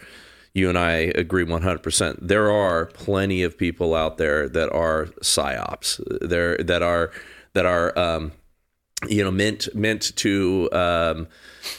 [0.53, 2.17] you and I agree 100%.
[2.19, 6.01] There are plenty of people out there that are psyops.
[6.27, 7.11] There that are
[7.53, 8.31] that are um,
[9.07, 11.27] you know meant meant to um,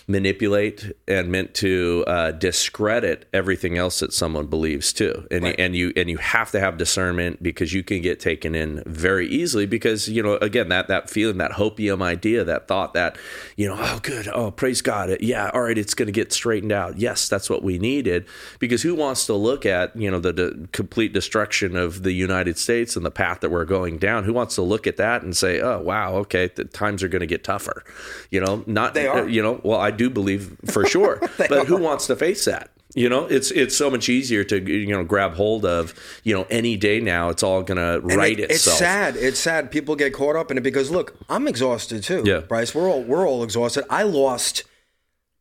[0.06, 5.26] manipulate and meant to uh, discredit everything else that someone believes too.
[5.30, 8.82] And and you and you have to have discernment because you can get taken in
[8.86, 13.16] very easily because you know again that that feeling that hopium idea that thought that
[13.56, 14.28] you know oh good.
[14.28, 15.16] Oh praise God.
[15.20, 16.98] Yeah all right it's going to get straightened out.
[16.98, 18.26] Yes that's what we needed
[18.58, 22.58] because who wants to look at you know the, the complete destruction of the United
[22.58, 24.24] States and the path that we're going down?
[24.24, 27.20] Who wants to look at that and say oh wow okay the times are going
[27.20, 27.84] to get tougher.
[28.30, 29.28] You know not They are.
[29.28, 33.08] you know well I do believe for sure but who wants to face that you
[33.08, 36.76] know it's it's so much easier to you know grab hold of you know any
[36.76, 39.16] day now it's all going to And right it- It's sad.
[39.16, 39.70] It's sad.
[39.70, 42.22] People get caught up in it because look, I'm exhausted too.
[42.26, 42.40] Yeah.
[42.40, 43.84] Bryce, we're all we're all exhausted.
[43.88, 44.64] I lost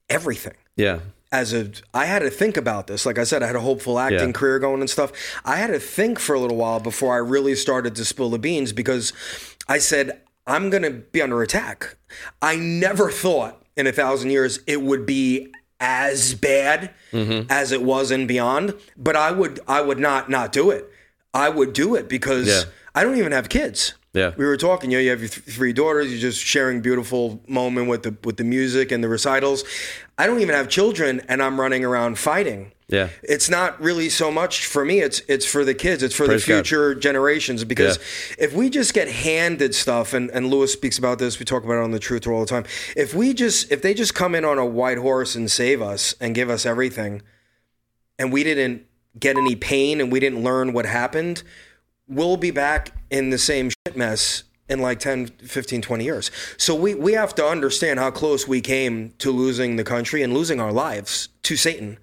[0.09, 0.55] everything.
[0.75, 0.99] yeah
[1.33, 3.05] as a I had to think about this.
[3.05, 4.31] Like I said, I had a hopeful acting Yeah.
[4.33, 5.13] career going and stuff.
[5.45, 8.37] I had to think for a little while before I really started to spill the
[8.39, 9.13] beans because
[9.69, 11.95] I said I'm going to be under attack.
[12.41, 17.51] I never thought in a thousand years it would be as bad Mm-hmm.
[17.51, 18.73] as it was and beyond.
[18.95, 20.89] But I would I would not not do it.
[21.33, 22.61] I would do it because Yeah.
[22.95, 23.93] I don't even have kids.
[24.13, 24.31] Yeah.
[24.37, 24.91] we were talking.
[24.91, 26.09] You know, you have your th- three daughters.
[26.11, 29.63] You're just sharing beautiful moment with the with the music and the recitals.
[30.17, 32.71] I don't even have children, and I'm running around fighting.
[32.91, 33.09] Yeah.
[33.23, 34.99] it's not really so much for me.
[34.99, 36.03] It's it's for the kids.
[36.03, 36.55] It's for Praise the God.
[36.57, 37.63] future generations.
[37.63, 37.97] Because
[38.37, 41.39] if we just get handed stuff, and and Lewis speaks about this.
[41.39, 42.65] We talk about it on the Truth all the time.
[42.95, 46.13] If we just if they just come in on a white horse and save us
[46.19, 47.21] and give us everything,
[48.19, 48.85] and we didn't
[49.19, 51.43] get any pain and we didn't learn what happened,
[52.07, 56.31] we'll be back in the same shit mess in like 10, 15, 20 years.
[56.57, 60.33] So we, we have to understand how close we came to losing the country and
[60.33, 61.97] losing our lives to Satan.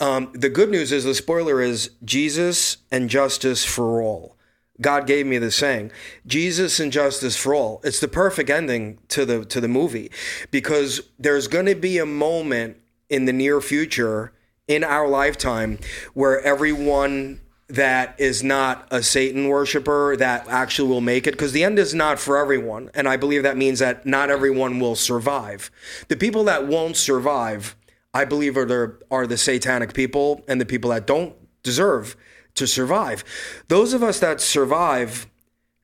[0.00, 4.36] Um, the good news is the spoiler is Jesus and justice for all.
[4.80, 5.90] God gave me the saying,
[6.26, 7.80] Jesus and justice for all.
[7.82, 10.10] It's the perfect ending to the to the movie
[10.50, 12.76] because there's going to be a moment
[13.08, 14.32] in the near future
[14.68, 15.78] in our lifetime
[16.12, 21.64] where everyone that is not a Satan worshiper that actually will make it because the
[21.64, 25.70] end is not for everyone and I believe that means that not everyone will survive.
[26.08, 27.74] The people that won't survive
[28.16, 32.16] I believe are the, are the satanic people and the people that don't deserve
[32.54, 33.22] to survive.
[33.68, 35.26] Those of us that survive,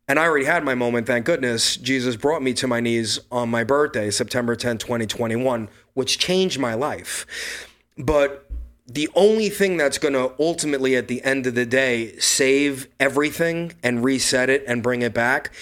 [0.08, 3.50] and I already had my moment, thank goodness, Jesus brought me to my knees on
[3.50, 7.68] my birthday, September 10, 2021, which changed my life.
[7.98, 8.50] But
[8.86, 13.74] the only thing that's going to ultimately, at the end of the day, save everything
[13.82, 15.52] and reset it and bring it back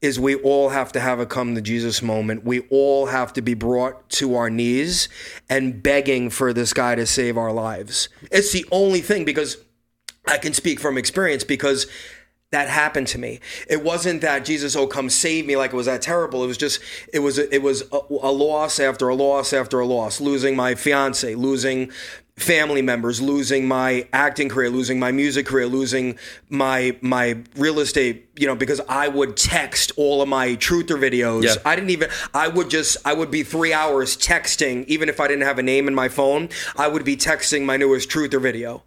[0.00, 2.44] is we all have to have a come to Jesus moment.
[2.44, 5.08] We all have to be brought to our knees
[5.48, 8.08] and begging for this guy to save our lives.
[8.30, 9.58] It's the only thing because
[10.26, 11.86] I can speak from experience because
[12.50, 13.40] that happened to me.
[13.68, 16.42] It wasn't that Jesus, oh, come save me, like it was that terrible.
[16.42, 16.80] It was just,
[17.12, 20.20] it was, it was a, a loss after a loss after a loss.
[20.20, 21.92] Losing my fiance, losing
[22.40, 28.28] family members, losing my acting career, losing my music career, losing my my real estate.
[28.36, 31.44] You know, because I would text all of my truther videos.
[31.44, 31.54] Yeah.
[31.64, 32.10] I didn't even.
[32.34, 32.96] I would just.
[33.04, 36.08] I would be three hours texting, even if I didn't have a name in my
[36.08, 36.48] phone.
[36.76, 38.82] I would be texting my newest truther video,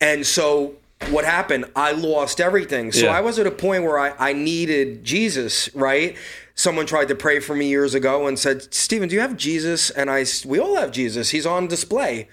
[0.00, 0.76] and so
[1.10, 1.66] what happened?
[1.76, 2.92] I lost everything.
[2.92, 3.16] So Yeah.
[3.16, 6.16] I was at a point where I, I needed Jesus, right?
[6.54, 9.90] Someone tried to pray for me years ago and said, Stephen, do you have Jesus?
[9.90, 11.30] And I, we all have Jesus.
[11.30, 12.28] He's on display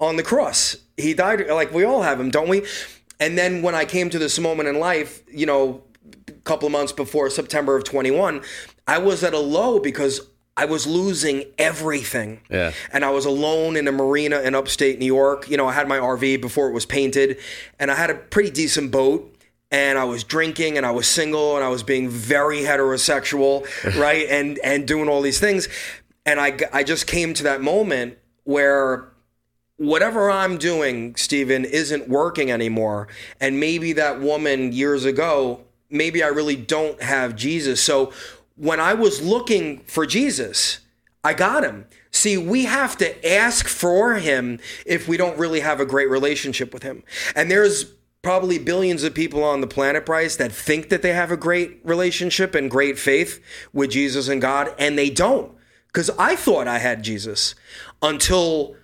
[0.00, 0.76] on the cross.
[0.96, 2.66] He died, like we all have him, don't we?
[3.20, 5.82] And then when I came to this moment in life, you know,
[6.28, 8.42] a couple of months before September of 21,
[8.86, 10.20] I was at a low because
[10.56, 12.40] I was losing everything.
[12.48, 12.72] Yeah.
[12.92, 15.50] And I was alone in a marina in upstate New York.
[15.50, 17.38] You know, I had my RV before it was painted,
[17.78, 19.30] and I had a pretty decent boat.
[19.70, 23.66] And I was drinking, and I was single, and I was being very heterosexual,
[23.98, 24.26] right?
[24.28, 25.68] And and doing all these things,
[26.24, 29.08] and I I just came to that moment where
[29.76, 33.08] whatever I'm doing, Stephen, isn't working anymore.
[33.40, 37.80] And maybe that woman years ago, maybe I really don't have Jesus.
[37.80, 38.12] So
[38.56, 40.80] when I was looking for Jesus,
[41.22, 41.86] I got him.
[42.10, 46.72] See, we have to ask for him if we don't really have a great relationship
[46.72, 47.02] with him.
[47.34, 47.86] And there's
[48.22, 51.80] probably billions of people on the planet, Bryce, that think that they have a great
[51.84, 55.52] relationship and great faith with Jesus and God, and they don't.
[55.88, 57.54] Because I thought I had Jesus
[58.00, 58.76] until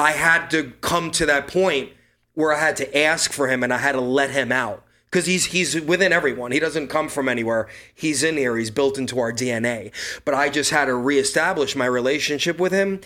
[0.00, 1.90] I had to come to that point
[2.32, 5.26] where I had to ask for him and I had to let him out because
[5.26, 6.52] he's he's within everyone.
[6.52, 7.68] He doesn't come from anywhere.
[7.94, 8.56] He's in here.
[8.56, 9.92] He's built into our DNA.
[10.24, 13.02] But I just had to reestablish my relationship with him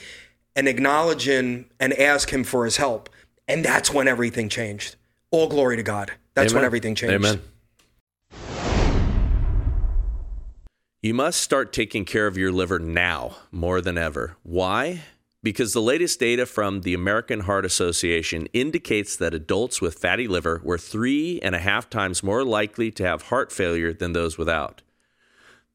[0.54, 3.11] and acknowledge him and ask him for his help.
[3.48, 4.94] And that's when everything changed.
[5.33, 6.12] All glory to God.
[6.35, 6.61] That's Amen.
[6.61, 7.14] when everything changed.
[7.14, 7.42] Amen.
[11.02, 14.37] You must start taking care of your liver now more than ever.
[14.44, 15.02] Why?
[15.44, 20.62] Because the latest data from the American Heart Association indicates that adults with fatty liver
[20.64, 24.80] were three and a half times more likely to have heart failure than those without.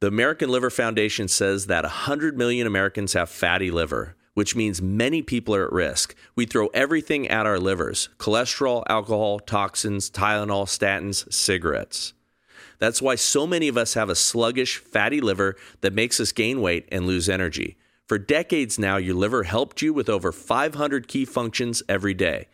[0.00, 5.22] The American Liver Foundation says that 100 million Americans have fatty liver, which means many
[5.22, 6.16] people are at risk.
[6.34, 12.12] We throw everything at our livers cholesterol, alcohol, toxins, Tylenol, statins, cigarettes.
[12.80, 16.60] That's why so many of us have a sluggish, fatty liver that makes us gain
[16.60, 17.76] weight and lose energy.
[18.10, 22.48] For decades now, your liver helped you with over 500 key functions every day.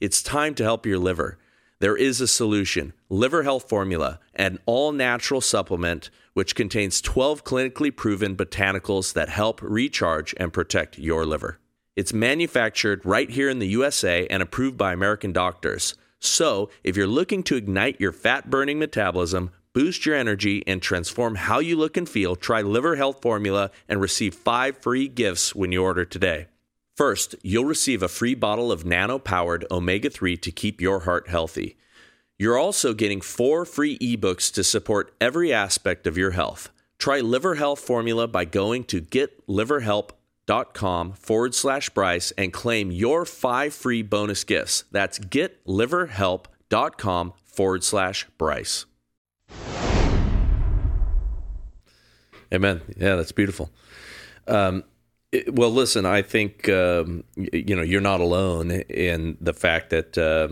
[0.00, 1.38] It's time to help your liver.
[1.78, 7.94] There is a solution Liver Health Formula, an all natural supplement which contains 12 clinically
[7.94, 11.60] proven botanicals that help recharge and protect your liver.
[11.94, 15.94] It's manufactured right here in the USA and approved by American doctors.
[16.18, 21.34] So, if you're looking to ignite your fat burning metabolism, boost your energy, and transform
[21.34, 25.70] how you look and feel, try Liver Health Formula and receive five free gifts when
[25.70, 26.46] you order today.
[26.96, 31.28] First, you'll receive a free bottle of nano powered omega 3 to keep your heart
[31.28, 31.76] healthy.
[32.38, 36.70] You're also getting four free ebooks to support every aspect of your health.
[36.98, 43.74] Try Liver Health Formula by going to getliverhelp.com forward slash Bryce and claim your five
[43.74, 44.84] free bonus gifts.
[44.90, 48.86] That's getliverhelp.com forward slash Bryce.
[52.52, 52.80] Amen.
[52.96, 53.70] Yeah, that's beautiful.
[54.46, 54.84] Um,
[55.32, 60.16] it- well, listen, I think um, you know you're not alone in the fact that
[60.16, 60.48] uh,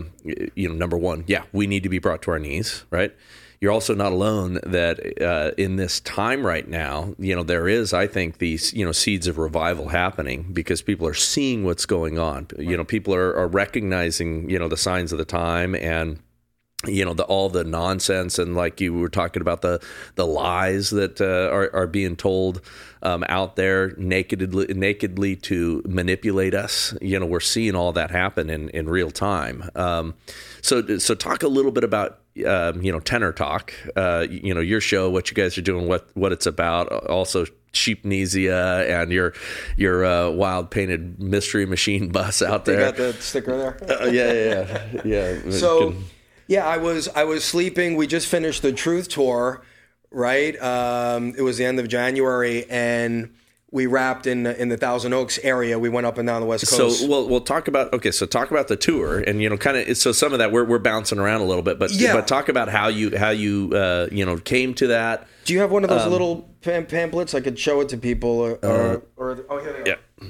[0.55, 3.13] you know number one, yeah, we need to be brought to our knees, right?
[3.61, 7.93] You're also not alone that uh, in this time right now, you know, there is,
[7.93, 12.19] I think, these you know seeds of revival happening because people are seeing what's going
[12.19, 12.47] on.
[12.59, 16.19] You know, people are, are recognizing you know the signs of the time and
[16.87, 19.81] you know the all the nonsense and like you were talking about the
[20.15, 22.61] the lies that uh, are are being told
[23.03, 26.93] um, out there nakedly nakedly to manipulate us.
[27.01, 29.69] You know we're seeing all that happen in in real time.
[29.75, 30.15] Um,
[30.61, 32.19] so so talk a little bit about.
[32.45, 33.71] Um, you know, Tenner Talk.
[33.95, 36.91] Uh, you know, your show, what you guys are doing, what what it's about.
[37.05, 37.45] Also,
[37.75, 39.33] sheepnesia and your
[39.77, 42.79] your uh, wild painted mystery machine bus out there.
[42.79, 44.01] You got the sticker there?
[44.01, 45.33] Uh, yeah, yeah, yeah.
[45.45, 45.51] yeah.
[45.51, 45.95] So.
[46.47, 47.95] Yeah, I was I was sleeping.
[47.95, 49.61] We just finished the Truth Tour,
[50.11, 50.59] right?
[50.61, 53.33] Um, it was the end of January, and
[53.71, 55.77] we wrapped in in the Thousand Oaks area.
[55.77, 57.07] We went up and down the West So Coast.
[57.09, 58.11] we'll we'll talk about okay.
[58.11, 60.63] So talk about the tour and you know kind of so some of that we're
[60.63, 62.13] we're bouncing around a little bit, but Yeah.
[62.13, 65.27] but talk about how you how you uh, you know came to that.
[65.45, 67.33] Do you have one of um, those little pam- pamphlets?
[67.33, 68.29] I could show it to people.
[68.29, 69.97] Or, or, or oh, here they are.
[70.21, 70.27] Yeah.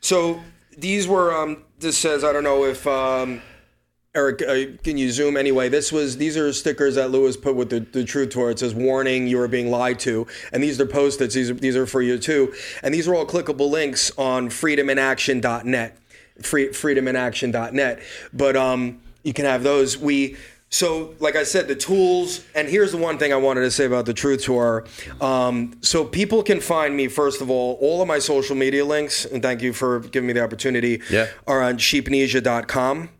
[0.00, 0.40] So
[0.78, 1.34] these were.
[1.36, 3.42] Um, this says I don't know if um,
[4.16, 5.68] Eric, uh, can you zoom anyway?
[5.68, 8.50] This was these are stickers that Lewis put with the, the Truth Tour.
[8.50, 11.34] It says "Warning: You are being lied to," and these are post-its.
[11.34, 15.98] These are these are for you too, and these are all clickable links on freedominaction.net,
[16.40, 18.00] free, freedominaction.net.
[18.32, 19.98] But um, you can have those.
[19.98, 20.38] We
[20.70, 22.42] so like I said, the tools.
[22.54, 24.86] And here's the one thing I wanted to say about the Truth Tour.
[25.20, 27.74] Um, so people can find me first of all.
[27.82, 31.02] All of my social media links, and thank you for giving me the opportunity.
[31.10, 31.28] Yeah.
[31.46, 33.10] Are on sheepnesia.com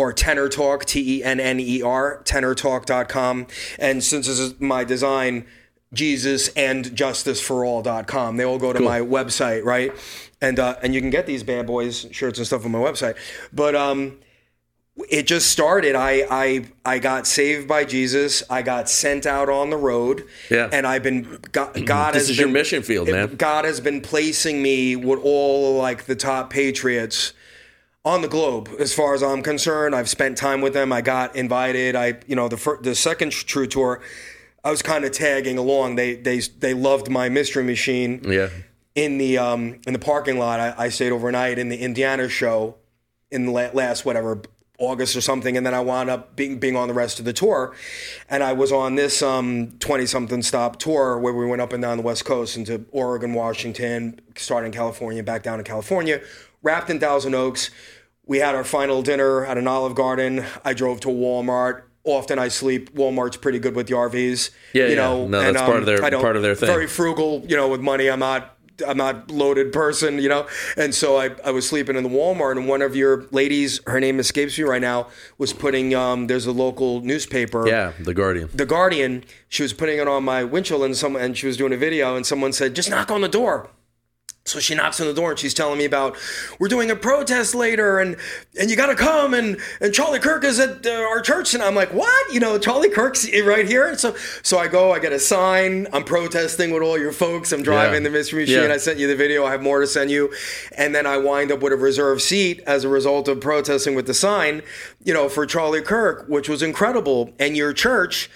[0.00, 3.46] or Tenner Talk, T E N N E R, tennertalk.com.
[3.78, 5.44] And since this is my design,
[5.92, 8.38] Jesus and Justice for justiceforall.com.
[8.38, 9.92] They all go to my website, right?
[10.40, 13.16] And uh, and you can get these bad boys shirts and stuff on my website.
[13.52, 14.18] But um
[15.08, 15.94] it just started.
[15.94, 18.42] I I I got saved by Jesus.
[18.48, 20.26] I got sent out on the road.
[20.50, 20.68] Yeah.
[20.72, 23.34] And I've been God, God This has is your mission field, man.
[23.36, 27.34] God has been placing me with all like the top patriots
[28.04, 29.94] on the globe as far as I'm concerned.
[29.94, 30.92] I've spent time with them.
[30.92, 31.94] I got invited.
[31.96, 34.00] I you know the fir- the second true tour
[34.64, 35.96] I was kind of tagging along.
[35.96, 38.48] They they they loved my mystery machine Yeah.
[38.94, 40.60] in the um in the parking lot.
[40.60, 42.76] I, I stayed overnight in the Indiana show
[43.30, 44.40] in the la- last whatever
[44.78, 47.34] August or something, and then I wound up being being on the rest of the
[47.34, 47.74] tour,
[48.30, 51.82] and I was on this um twenty something stop tour where we went up and
[51.82, 56.22] down the West Coast into Oregon, Washington, starting in California, back down to California,
[56.62, 57.70] wrapped in Thousand Oaks.
[58.26, 60.44] We had our final dinner at an Olive Garden.
[60.64, 61.82] I drove to Walmart.
[62.04, 62.94] Often I sleep.
[62.94, 64.50] Walmart's pretty good with the RVs.
[64.72, 64.94] Yeah, you yeah.
[64.96, 65.26] know.
[65.26, 66.68] No, and, that's part of their- I don't- part of their thing.
[66.68, 68.08] Very frugal, you know, with money.
[68.08, 68.56] I'm not
[68.86, 70.46] I'm not loaded person, you know.
[70.76, 74.00] And so I, I was sleeping in the Walmart, and one of your ladies, her
[74.00, 75.08] name escapes me right now,
[75.38, 75.94] was putting.
[75.94, 77.66] Um, there's a local newspaper.
[77.68, 78.48] Yeah, The Guardian.
[78.54, 79.24] The Guardian.
[79.48, 82.16] She was putting it on my windshield, and some and she was doing a video,
[82.16, 83.68] and someone said, "Just knock on the door."
[84.46, 86.16] So she knocks on the door and she's telling me about
[86.58, 88.16] we're doing a protest later and
[88.58, 91.52] and you got to come and and Charlie Kirk is at uh, our church.
[91.54, 92.32] And I'm like what?
[92.32, 93.86] You know Charlie Kirk's right here?
[93.86, 97.52] And so so I go I get a sign I'm protesting with all your folks
[97.52, 98.08] I'm driving Yeah.
[98.08, 98.72] the mystery machine Yeah.
[98.72, 100.32] I sent you the video I have more to send you.
[100.76, 104.06] And then I wind up with a reserved seat as a result of protesting with
[104.06, 104.62] the sign
[105.04, 107.30] you know for Charlie Kirk which was incredible.
[107.38, 108.30] And your church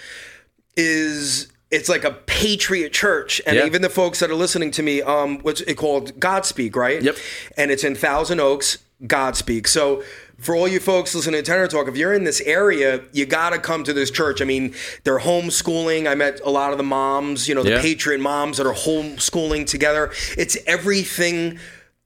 [0.76, 3.66] is it's like a patriot church and Yeah.
[3.66, 7.16] even the folks that are listening to me um what's it called godspeak right Yep.
[7.56, 10.02] and it's in thousand oaks godspeak so
[10.38, 13.50] for all you folks listening to Tenner Talk, if you're in this area, you got
[13.50, 14.42] to come to this church.
[14.42, 16.08] I mean, they're homeschooling.
[16.10, 17.80] I met a lot of the moms, you know, the Yeah.
[17.80, 20.10] patriot moms that are homeschooling together.
[20.36, 21.60] It's everything.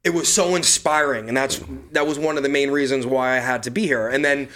[0.05, 1.61] It was so inspiring, and that's
[1.93, 4.07] that was one of the main reasons why I had to be here.
[4.09, 4.49] And then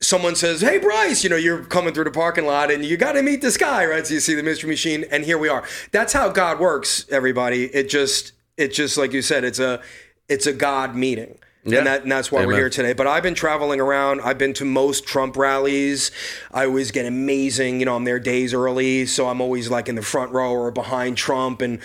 [0.00, 3.12] someone says, "Hey, Bryce, you know, you're coming through the parking lot, and you got
[3.12, 5.64] to meet this guy, right?" So you see the mystery machine, and here we are.
[5.92, 7.64] That's how God works, everybody.
[7.64, 9.80] It just, it just like you said, it's a,
[10.28, 11.38] it's a God meeting.
[11.66, 11.78] Yeah.
[11.78, 12.92] And, that, and that's why we're here today.
[12.92, 14.20] But I've been traveling around.
[14.20, 16.12] I've been to most Trump rallies.
[16.52, 19.04] I always get amazing, you know, I'm there days early.
[19.06, 21.62] So I'm always like in the front row or behind Trump.
[21.62, 21.80] And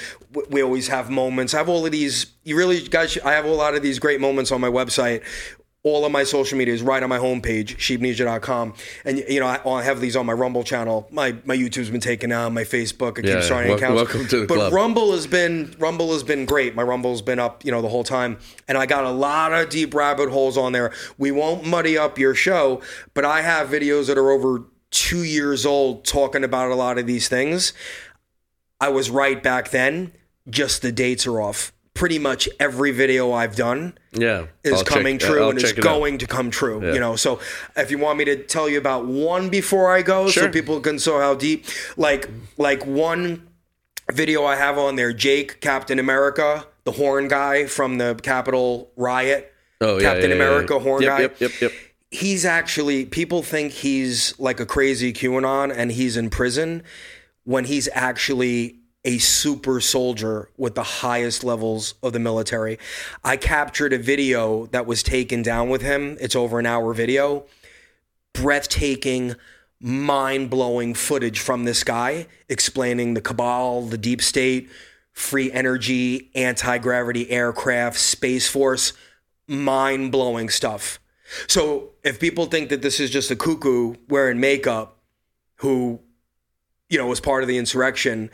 [0.52, 1.56] we always have moments.
[1.56, 4.22] I have all of these, you really, guys, I have a lot of these great
[4.22, 5.24] moments on my website.
[5.84, 8.76] All of my social media is right on my homepage, sheepnesia.com.
[9.04, 11.08] And, you know, I, I have these on my Rumble channel.
[11.10, 13.96] My my YouTube's been taken down, my Facebook, I keep starting wel- accounts.
[13.96, 14.74] welcome to the but club.
[14.74, 16.76] Rumble has been Rumble has been great.
[16.76, 19.70] My Rumble's been up, you know, the whole time, and I got a lot of
[19.70, 20.94] deep rabbit holes on there.
[21.18, 22.82] We won't muddy up your show,
[23.16, 27.08] but I have videos that are over two years old talking about a lot of
[27.08, 27.74] these things.
[28.80, 30.12] I was right back then.
[30.48, 31.72] Just the dates are off.
[31.94, 34.46] Pretty much every video I've done Yeah.
[34.64, 35.90] is I'll check- coming true I'll and is check it out.
[36.00, 36.80] going to come true.
[36.84, 36.94] Yeah.
[36.94, 37.40] You know, so
[37.76, 40.50] if you want me to tell you about one before I go, so Sure.
[40.50, 41.66] people can see how deep,
[41.98, 43.48] like like one
[44.12, 49.54] video I have on there, Jake Captain America, the horn guy from the Capitol riot,
[49.82, 51.22] Oh, yeah, Captain yeah, America horn Yep, guy.
[51.24, 51.72] Yep, yep, yep.
[52.10, 56.84] He's actually people think he's like a crazy QAnon and he's in prison
[57.44, 62.78] when he's actually a super soldier with the highest levels of the military.
[63.24, 66.18] I captured a video that was taken down with him.
[66.22, 67.46] It's over an hour video.
[68.34, 69.36] Breathtaking,
[69.80, 74.70] mind blowing footage from this guy explaining the cabal, the deep state,
[75.12, 78.94] free energy, anti gravity aircraft, Space Force.
[79.48, 81.00] Mind blowing stuff.
[81.48, 84.98] So if people think that this is just a cuckoo wearing makeup
[85.56, 86.00] who,
[86.90, 88.30] you know, was part of the insurrection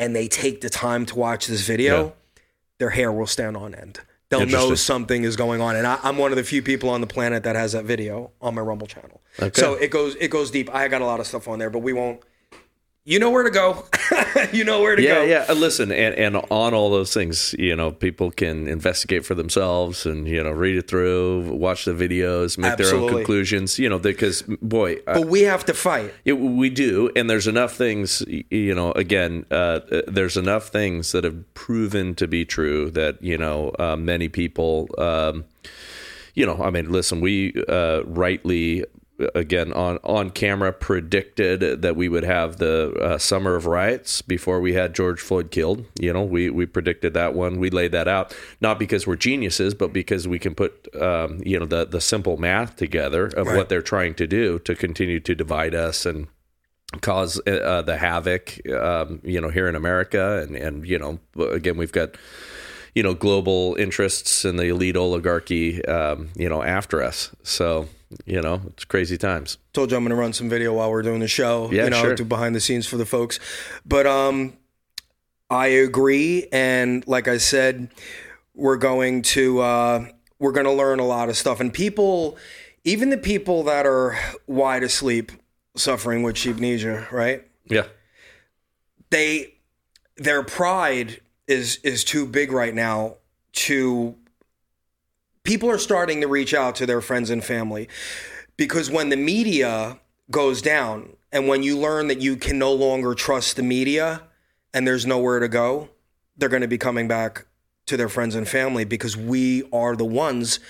[0.00, 2.42] and they take the time to watch this video, Yeah.
[2.78, 4.00] their hair will stand on end.
[4.30, 5.74] They'll know something is going on.
[5.76, 8.30] And I, I'm one of the few people on the planet that has that video
[8.40, 9.20] on my Rumble channel.
[9.40, 9.60] Okay.
[9.60, 10.72] So it goes it goes deep.
[10.74, 12.20] I got a lot of stuff on there, but we won't
[13.04, 13.84] you know where to go.
[14.52, 15.22] you know where to Yeah, go.
[15.24, 15.46] yeah.
[15.48, 20.04] Uh, Listen, and, and on all those things, you know, people can investigate for themselves
[20.06, 23.98] and, you know, read it through, watch the videos, make their own conclusions, you know,
[23.98, 26.12] because, boy, I- But we have to fight.
[26.24, 28.92] It, we do, and there's enough things, you know.
[28.92, 33.72] Again, uh, uh, there's enough things that have proven to be true that you know
[33.78, 35.44] uh, many people, um,
[36.34, 36.62] you know.
[36.62, 38.84] I mean, listen, we uh, rightly,
[39.34, 44.60] again on on camera, predicted that we would have the uh, summer of riots before
[44.60, 45.84] we had George Floyd killed.
[45.98, 47.58] You know, we we predicted that one.
[47.58, 51.58] We laid that out not because we're geniuses, but because we can put um, you
[51.58, 53.56] know the the simple math together of Right.
[53.56, 56.28] what they're trying to do to continue to divide us and
[57.00, 61.18] cause uh, the havoc, um, you know, here in America, and and you know,
[61.50, 62.16] again, we've got
[62.94, 67.30] you know global interests and the elite oligarchy, um, you know, after us.
[67.44, 67.88] So
[68.24, 69.58] you know, it's crazy times.
[69.72, 71.70] told you I'm going to run some video while we're doing the show.
[71.70, 72.14] Yeah, you know, sure.
[72.14, 73.38] do behind the scenes for the folks.
[73.86, 74.54] But um,
[75.48, 77.88] I agree, and like I said,
[78.54, 80.06] we're going to uh,
[80.38, 82.36] we're going to learn a lot of stuff, and people,
[82.84, 85.32] even the people that are wide asleep,
[85.76, 87.46] suffering with sheepnesia, right?
[87.66, 87.86] Yeah,
[89.10, 89.54] They
[90.16, 93.16] their pride is is too big right now
[93.52, 94.14] to
[95.44, 97.88] people are starting to reach out to their friends and family
[98.56, 99.98] because when the media
[100.30, 104.22] goes down and when you learn that you can no longer trust the media
[104.74, 105.88] and there's nowhere to go
[106.36, 107.46] they're going to be coming back
[107.86, 110.60] to their friends and family because we are the ones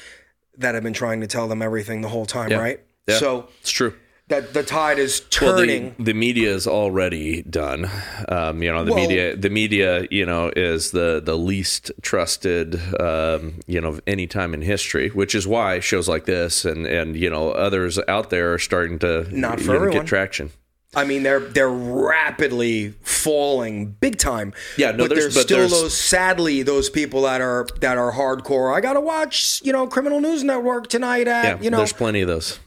[0.57, 2.59] that have been trying to tell them everything the whole time Yeah.
[2.59, 3.18] right Yeah.
[3.18, 3.95] so it's true.
[4.31, 5.95] That the tide is Well, turning.
[5.99, 7.91] the, the media is already done.
[8.28, 12.81] Um, you know, the Well- media, the media, you know, is the the least trusted,
[12.99, 15.09] um, you know, of any time in history.
[15.11, 18.99] Which is why shows like this and and you know others out there are starting
[19.01, 20.51] to Not for know, get traction.
[20.95, 24.53] I mean, they're they're rapidly falling big time.
[24.76, 25.97] Yeah, no, but there's- there's, but still there's- those.
[25.97, 28.74] Sadly, those people that are that are hardcore.
[28.74, 31.76] I gotta watch, you know, Criminal News Network tonight at Yeah, you know.
[31.78, 32.59] there's plenty of those.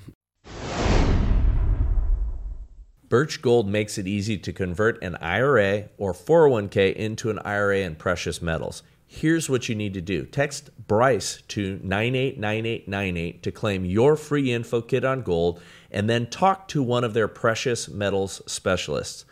[3.14, 7.93] Birch Gold makes it easy to convert an IRA or 401k into an IRA in
[7.93, 8.82] precious metals.
[9.05, 14.82] Here's what you need to do text Bryce to 989898 to claim your free info
[14.82, 15.61] kit on gold
[15.91, 19.26] and then talk to one of their precious metals specialists.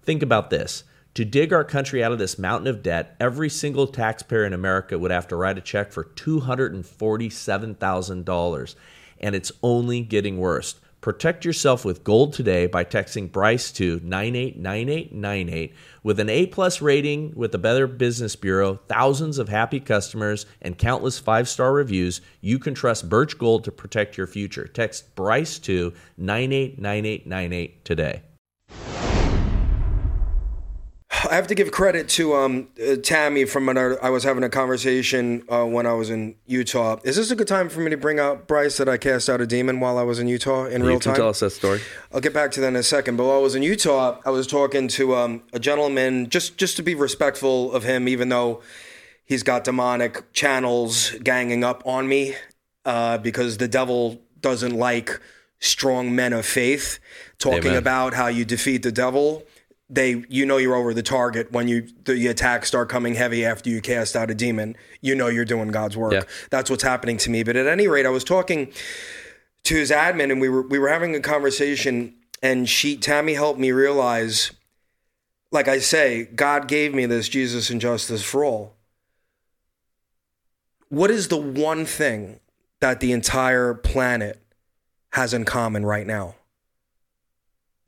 [0.00, 0.84] Think about this.
[1.14, 4.96] To dig our country out of this mountain of debt, every single taxpayer in America
[4.96, 8.74] would have to write a check for $247,000.
[9.20, 10.76] And it's only getting worse.
[11.04, 17.34] Protect yourself with gold today by texting Bryce to 989898 with an A plus rating
[17.36, 22.22] with the Better Business Bureau, thousands of happy customers, and countless five star reviews.
[22.40, 24.66] You can trust Birch Gold to protect your future.
[24.66, 28.22] Text Bryce to 989898 today.
[31.22, 34.02] I have to give credit to um, uh, Tammy from another.
[34.04, 36.98] I was having a conversation uh, when I was in Utah.
[37.04, 39.40] Is this a good time for me to bring up Bryce that I cast out
[39.40, 41.16] a demon while I was in Utah in You real can time?
[41.16, 41.80] tell us that story.
[42.12, 43.16] I'll get back to that in a second.
[43.16, 46.76] But while I was in Utah, I was talking to um, a gentleman, just just
[46.76, 48.60] to be respectful of him, even though
[49.24, 52.34] he's got demonic channels ganging up on me,
[52.84, 55.20] uh, because the devil doesn't like
[55.60, 56.98] strong men of faith
[57.38, 57.76] talking Amen.
[57.76, 59.44] about how you defeat the devil.
[59.94, 63.70] They, you know, you're over the target when you the attacks start coming heavy after
[63.70, 64.76] you cast out a demon.
[65.00, 66.12] You know you're doing God's work.
[66.12, 66.22] Yeah.
[66.50, 67.42] That's what's happening to me.
[67.42, 68.72] But at any rate, I was talking
[69.64, 73.58] to his admin and we were we were having a conversation and she Tammy helped
[73.58, 74.52] me realize
[75.50, 78.74] like I say God gave me this Jesus and justice for all
[80.88, 82.40] what is the one thing
[82.80, 84.40] that the entire planet
[85.12, 86.34] has in common right now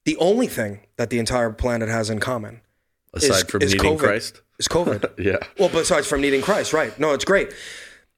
[0.07, 2.63] the only thing that the entire planet has in common
[3.13, 3.99] Aside from is needing COVID.
[3.99, 4.41] Christ.
[4.59, 5.37] is COVID Yeah.
[5.59, 6.99] well, besides from needing Christ, right?
[6.99, 7.53] No, it's great.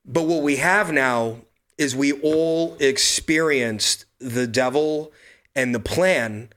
[0.05, 1.39] But what we have now
[1.76, 5.12] is we all experienced the devil
[5.57, 6.51] and the plan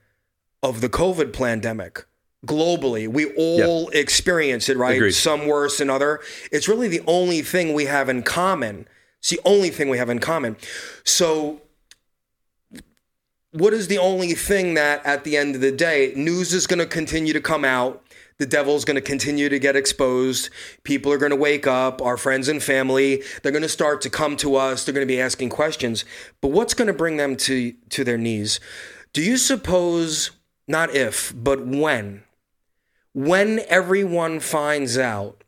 [0.62, 2.04] of the COVID pandemic
[2.46, 3.08] globally.
[3.08, 4.96] We all experience it, right?
[4.96, 5.12] Agreed.
[5.12, 6.20] Some worse than other.
[6.50, 8.86] It's really the only thing we have in common.
[9.20, 10.56] It's the only thing we have in common.
[11.04, 11.61] So
[13.52, 16.78] what is the only thing that at the end of the day, news is going
[16.78, 18.02] to continue to come out.
[18.38, 20.48] The devil's going to continue to get exposed.
[20.84, 24.10] People are going to wake up, our friends and family, they're going to start to
[24.10, 24.84] come to us.
[24.84, 26.04] They're going to be asking questions.
[26.40, 28.58] But what's going to bring them to, to their knees?
[29.12, 30.30] Do you suppose,
[30.66, 32.22] not if, but when,
[33.12, 35.44] when everyone finds out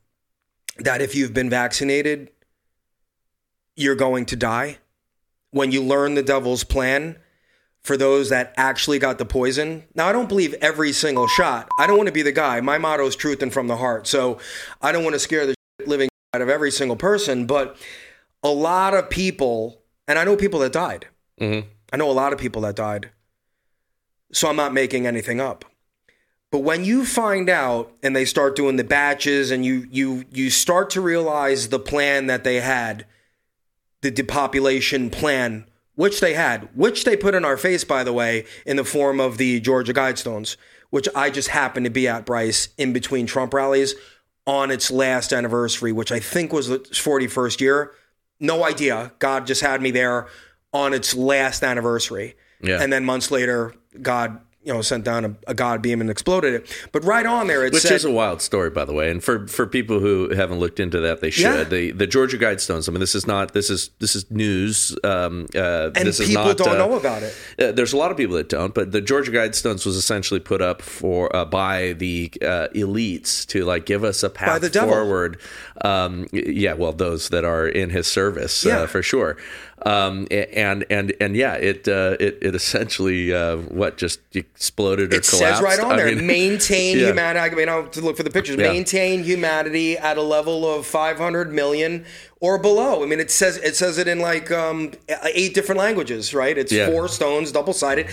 [0.78, 2.30] that if you've been vaccinated,
[3.74, 4.78] you're going to die?
[5.50, 7.16] When you learn the devil's plan,
[7.84, 9.84] for those that actually got the poison.
[9.94, 11.68] Now, I don't believe every single shot.
[11.78, 12.60] I don't want to be the guy.
[12.60, 14.06] My motto is truth and from the heart.
[14.06, 14.38] So
[14.80, 15.54] I don't want to scare the
[15.86, 17.76] living out of every single person, but
[18.42, 21.06] a lot of people, and I know people that died.
[21.40, 21.66] Mhm.
[21.92, 23.10] I know a lot of people that died.
[24.32, 25.64] So I'm not making anything up.
[26.50, 30.50] But when you find out and they start doing the batches and you you you
[30.50, 33.06] start to realize the plan that they had,
[34.02, 38.44] the depopulation plan, which they had, which they put in our face, by the way,
[38.66, 40.56] in the form of the Georgia Guidestones,
[40.90, 43.94] which I just happened to be at Bryce in between Trump rallies
[44.46, 47.92] on its last anniversary, which I think was the 41st year.
[48.40, 49.12] No idea.
[49.18, 50.26] God just had me there
[50.72, 52.36] on its last anniversary.
[52.60, 52.82] Yeah.
[52.82, 56.54] And then months later, God, you know, sent down a, a God beam and exploded
[56.54, 56.88] it.
[56.92, 59.22] But right on there, it Which said, is a wild story, by the way, and
[59.22, 61.44] for for people who haven't looked into that, they should.
[61.44, 61.64] Yeah.
[61.64, 62.88] The the Georgia Guidestones.
[62.88, 64.96] I mean, this is not this is this is news.
[65.04, 67.36] Um, uh, and this is people not, don't uh, know about it.
[67.58, 70.62] Uh, there's a lot of people that don't, but the Georgia Guidestones was essentially put
[70.62, 75.38] up for uh, by the uh, elites to like give us a path the forward.
[75.82, 78.80] Um, yeah, well, those that are in his service, Yeah.
[78.80, 79.36] uh, for sure.
[79.82, 85.16] Um, and and and yeah, it uh, it it essentially uh, what just exploded or
[85.16, 85.38] It collapsed.
[85.38, 87.08] says right on I there, mean, maintain yeah.
[87.08, 87.52] humanity.
[87.54, 88.56] I mean, I have to look for the pictures.
[88.56, 88.72] Yeah.
[88.72, 92.04] Maintain humanity at a level of 500 million
[92.44, 93.02] or below.
[93.02, 94.92] I mean, it says it says it in like um,
[95.32, 96.56] eight different languages, right?
[96.58, 96.86] It's Yeah.
[96.90, 98.06] four stones, double sided.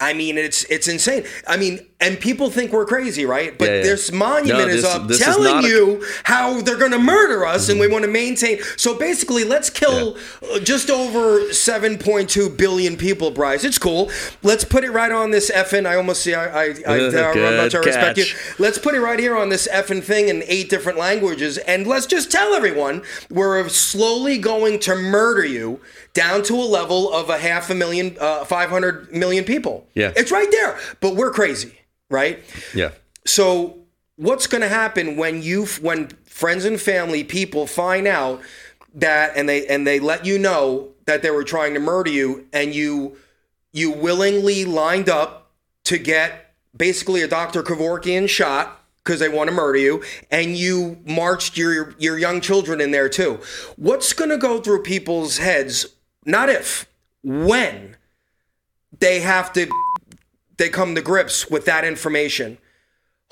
[0.00, 1.24] I mean, it's it's insane.
[1.46, 3.56] I mean, and people think we're crazy, right?
[3.58, 3.82] But Yeah, yeah.
[3.82, 7.44] this monument No, is up this is telling a- you how they're going to murder
[7.44, 8.58] us, and we want to maintain.
[8.78, 10.16] So basically, let's kill
[10.52, 13.30] uh, just over seven point two billion people.
[13.30, 14.10] Bryce, it's cool.
[14.42, 15.84] Let's put it right on this effing.
[15.86, 16.32] I almost see.
[16.34, 18.24] I, I, I, I'm about to respect you.
[18.58, 22.06] Let's put it right here on this effing thing in eight different languages, and let's
[22.06, 25.80] just tell everyone we're slowly going to murder you
[26.12, 29.86] down to a level of a half a million, uh, 500 million people.
[29.94, 30.12] Yeah.
[30.16, 31.78] It's right there, but we're crazy,
[32.10, 32.42] right?
[32.74, 32.90] Yeah.
[33.26, 33.78] So
[34.16, 38.40] what's going to happen when you when friends and family people find out
[38.94, 42.46] that and they and they let you know that they were trying to murder you
[42.52, 43.16] and you
[43.72, 45.50] you willingly lined up
[45.84, 47.62] to get basically a Dr.
[47.62, 52.80] Kevorkian shot because they want to murder you and you marched your your young children
[52.80, 53.38] in there too.
[53.76, 55.86] What's going to go through people's heads
[56.24, 56.86] not if
[57.22, 57.96] when
[58.98, 59.68] they have to
[60.56, 62.58] they come to grips with that information.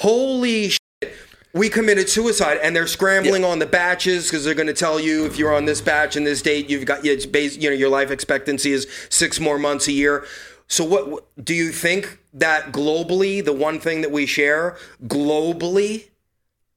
[0.01, 0.81] Holy shit.
[1.55, 5.27] We committed suicide and they're scrambling on the batches because they're going to tell you
[5.27, 7.91] if you're on this batch and this date, you've got it's base, you know your
[7.91, 10.25] life expectancy is 6 more months a year.
[10.73, 16.09] So what do you think that globally the one thing that we share globally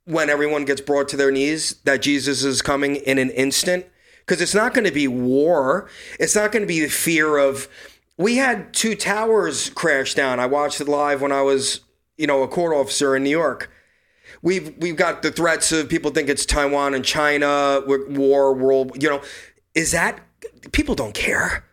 [0.04, 3.86] when everyone gets brought to their knees that Jesus is coming in an instant
[4.20, 5.88] because it's not going to be war.
[6.20, 7.70] It's not going to be the fear of.
[8.18, 10.41] We had two towers crash down.
[10.41, 11.80] I watched it live when I was,
[12.18, 13.72] you know, a court officer in New York.
[14.41, 19.02] We've we've got the threats of people think it's Taiwan and China war, world.
[19.02, 19.22] You know,
[19.74, 20.20] is that
[20.74, 21.64] people don't care?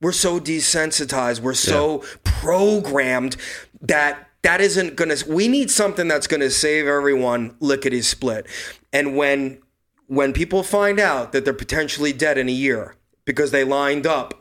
[0.00, 1.40] We're so desensitized.
[1.40, 3.36] We're so programmed
[3.82, 5.30] that that isn't going to.
[5.30, 8.46] We need something that's going to save everyone lickety split.
[8.92, 9.60] And when
[10.06, 14.34] when people find out that they're potentially dead in a year because they lined up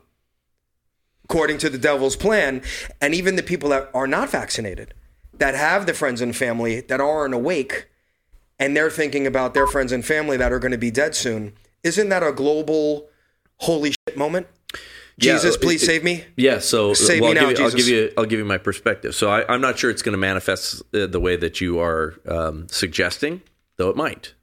[1.26, 2.60] according to the devil's plan,
[3.00, 4.96] and even the people that are not vaccinated,
[5.38, 7.88] that have the friends and family that aren't awake,
[8.58, 11.54] and they're thinking about their friends and family that are going to be dead soon,
[11.84, 13.10] isn't that a global
[13.58, 14.48] holy shit moment?
[15.22, 16.24] Yeah, Jesus, it- please it- save me.
[16.36, 17.88] Yeah, so Save well, me I'll, now, give you, I'll Jesus.
[17.88, 19.14] give you I'll give you my perspective.
[19.16, 22.16] So I, I'm not sure it's going to manifest uh, the way that you are
[22.28, 23.42] um, suggesting,
[23.78, 24.34] though it might.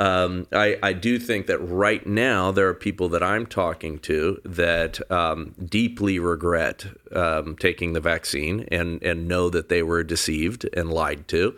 [0.00, 4.40] Um, I, I do think that right now there are people that I'm talking to
[4.44, 10.68] that um, deeply regret um, taking the vaccine and and know that they were deceived
[10.72, 11.56] and lied to.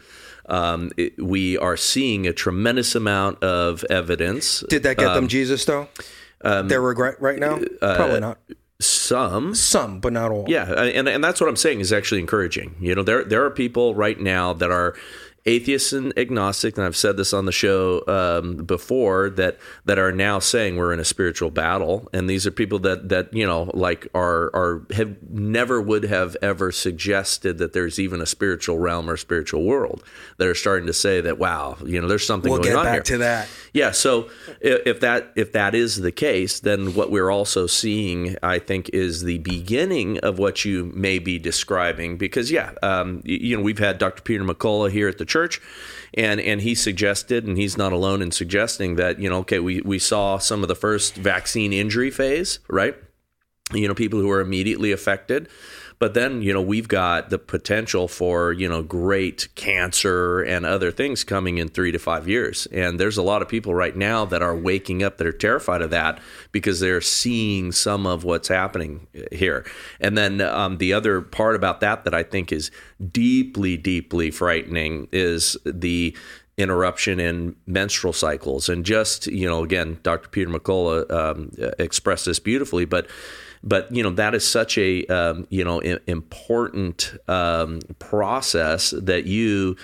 [0.49, 4.65] Um, it- we are seeing a tremendous amount of evidence.
[4.71, 5.89] Did that get Um, them Jesus though?
[6.43, 7.61] Their regret right now?
[7.82, 8.38] uh, Probably not.
[8.80, 10.47] Some Some, but not all.
[10.49, 12.76] Yeah, and and that's what I'm saying is actually encouraging.
[12.80, 14.95] You know, there there are people right now that are
[15.47, 20.12] atheists and agnostic, and I've said this on the show um, before that that are
[20.12, 23.70] now saying we're in a spiritual battle, and these are people that that you know
[23.74, 29.09] like are are have never would have ever suggested that there's even a spiritual realm
[29.09, 30.05] or spiritual world
[30.36, 32.84] that are starting to say that wow, you know, there's something We'll going get on
[32.84, 33.03] back here.
[33.03, 33.49] to that.
[33.72, 34.28] Yeah, so
[34.61, 39.22] if that if that is the case, then what we're also seeing, I think, is
[39.22, 42.16] the beginning of what you may be describing.
[42.16, 44.22] Because yeah, um, you know, we've had Dr.
[44.22, 45.39] Peter McCullough here at the church,
[46.14, 49.80] and and he suggested, and he's not alone in suggesting that you know, okay, we
[49.80, 52.97] we saw some of the first vaccine injury phase, right?
[53.72, 55.49] you know people who are immediately affected
[56.01, 60.91] but then you know we've got the potential for you know great cancer and other
[60.91, 62.67] things coming in 3 to 5 years.
[62.73, 65.83] And there's a lot of people right now that are waking up that are terrified
[65.83, 66.19] of that
[66.51, 69.65] because they're seeing some of what's happening here.
[70.01, 72.71] And then um, the other part about that that I think is
[73.13, 76.17] deeply deeply frightening is the
[76.57, 78.71] interruption in menstrual cycles.
[78.71, 83.07] And just you know again dr peter mccullough um, expressed this beautifully but
[83.63, 89.27] but you know that is such a um, you know i- important um, process that
[89.27, 89.77] you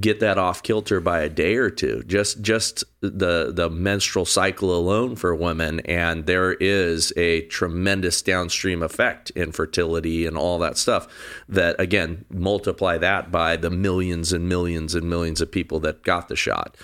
[0.00, 2.02] get that off kilter by a day or two.
[2.06, 8.82] Just just the the menstrual cycle alone for women and there is a tremendous downstream
[8.82, 11.08] effect in fertility and all that stuff
[11.48, 16.28] that again multiply that by the millions and millions and millions of people that got
[16.28, 16.76] the shot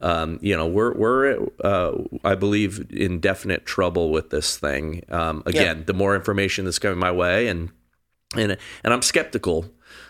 [0.00, 1.92] um, you know, we're we're uh,
[2.24, 5.02] I believe in definite trouble with this thing.
[5.08, 7.70] Um, again, the more information that's coming my way, and
[8.36, 9.66] and and I'm skeptical,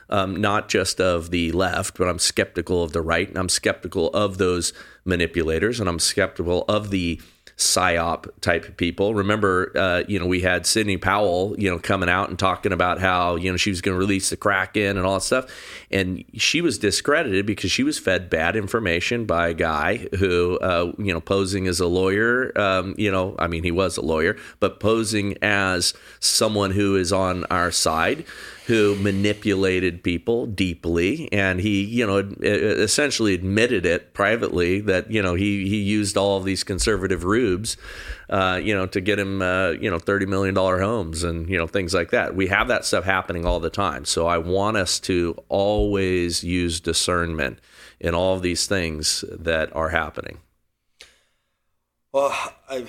[0.09, 4.09] um, not just of the left, but I'm skeptical of the right, and I'm skeptical
[4.11, 4.73] of those
[5.05, 7.21] manipulators, and I'm skeptical of the
[7.57, 9.15] psyop type of people.
[9.15, 13.01] Remember, uh, you know, we had Sidney Powell, you know, coming out and talking about
[13.01, 15.47] how you know she was going to release the Kraken and all that stuff,
[15.91, 20.93] and she was discredited because she was fed bad information by a guy who, uh,
[20.99, 22.53] you know, posing as a lawyer.
[22.59, 27.13] Um, you know, I mean, he was a lawyer, but posing as someone who is
[27.13, 28.25] on our side
[28.67, 35.35] who manipulated people deeply and he you know essentially admitted it privately that you know
[35.35, 37.77] he he used all of these conservative rubes
[38.31, 41.59] uh, you know to get him uh, you know 30 million dollar homes and you
[41.59, 42.35] know things like that.
[42.35, 44.05] We have that stuff happening all the time.
[44.05, 47.61] So i want us to always use discernment
[48.01, 50.39] in all of these things that are happening.
[52.13, 52.33] Well
[52.69, 52.87] I,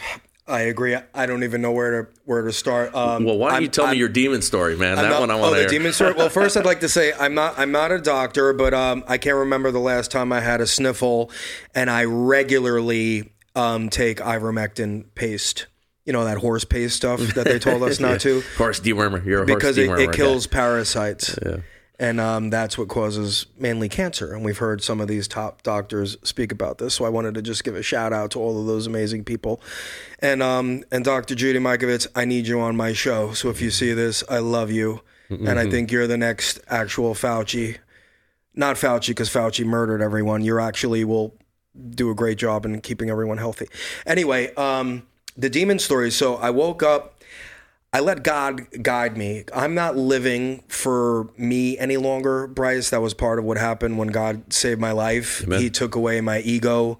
[0.47, 0.95] I agree.
[1.13, 2.93] I don't even know where to where to start.
[2.93, 4.97] Um, well, why don't I'm- you tell I'm- me your demon story, man?
[4.99, 5.69] I'm that not- one I oh, want to the hear.
[5.69, 6.13] demon story.
[6.13, 9.17] Well, first I'd like to say I'm not I'm not a doctor, but um, I
[9.17, 11.31] can't remember the last time I had a sniffle,
[11.73, 15.65] and I regularly um, take ivermectin paste.
[16.05, 19.25] You know that horse paste stuff that they told us not to, horse dewormer.
[19.25, 20.13] You're a because horse it, dewormer.
[20.13, 21.35] it kills parasites.
[21.97, 24.33] And um, that's what causes mainly cancer.
[24.33, 26.93] And we've heard some of these top doctors speak about this.
[26.93, 29.61] So I wanted to just give a shout out to all of those amazing people.
[30.19, 31.35] And um, and Dr.
[31.35, 33.31] Judy Mikovits, I need you on my show.
[33.33, 35.01] So if you see this, I love you.
[35.29, 37.77] And I think you're the next actual Fauci.
[38.53, 40.43] Not Fauci, because Fauci murdered everyone.
[40.43, 41.33] You actually will
[41.89, 43.67] do a great job in keeping everyone healthy.
[44.05, 46.11] Anyway, um, the demon story.
[46.11, 47.14] So I woke up.
[47.95, 49.45] I let God guide me.
[49.53, 52.89] I'm not living for me any longer, Bryce.
[52.89, 55.45] That was part of what happened when God saved my life.
[55.49, 56.99] He took away my ego.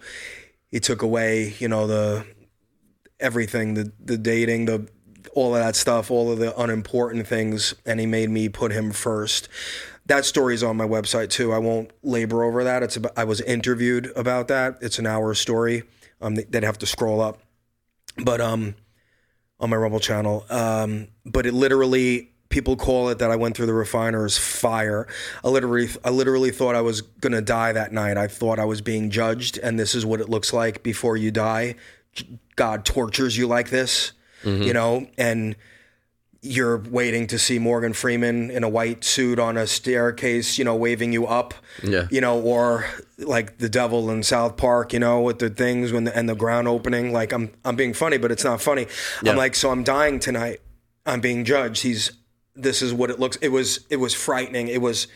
[0.69, 2.25] He took away, you know, the
[3.19, 4.87] everything, the the dating, the
[5.33, 8.93] all of that stuff, all of the unimportant things, and he made me put him
[8.93, 9.49] first.
[10.05, 11.51] That story is on my website too.
[11.51, 12.83] I won't labor over that.
[12.83, 14.77] It's about, I was interviewed about that.
[14.79, 15.83] It's an hour story.
[16.21, 17.41] Um, they'd have to scroll up,
[18.23, 18.75] but um,
[19.59, 20.45] on my Rumble channel.
[20.49, 25.07] Um, but it literally, people call it that I went through the refiner's fire.
[25.43, 28.17] I literally, I literally thought I was gonna die that night.
[28.17, 31.31] I thought I was being judged, and this is what it looks like before you
[31.31, 31.75] die.
[32.55, 34.13] God tortures you like this,
[34.63, 35.55] you know, and
[36.45, 40.75] you're waiting to see Morgan Freeman in a white suit on a staircase, you know,
[40.75, 42.07] waving you up, Yeah.
[42.11, 42.85] you know, or
[43.17, 46.35] like the devil in South Park, you know, with the things when the, and the
[46.35, 47.11] ground opening.
[47.11, 48.85] Like I'm, I'm being funny, but it's not funny.
[49.23, 49.31] Yeah.
[49.31, 50.61] I'm like, so I'm dying tonight.
[51.05, 51.81] I'm being judged.
[51.81, 52.11] He's,
[52.55, 53.37] this is what it looks.
[53.37, 54.67] It was, it was frightening.
[54.67, 55.07] It was,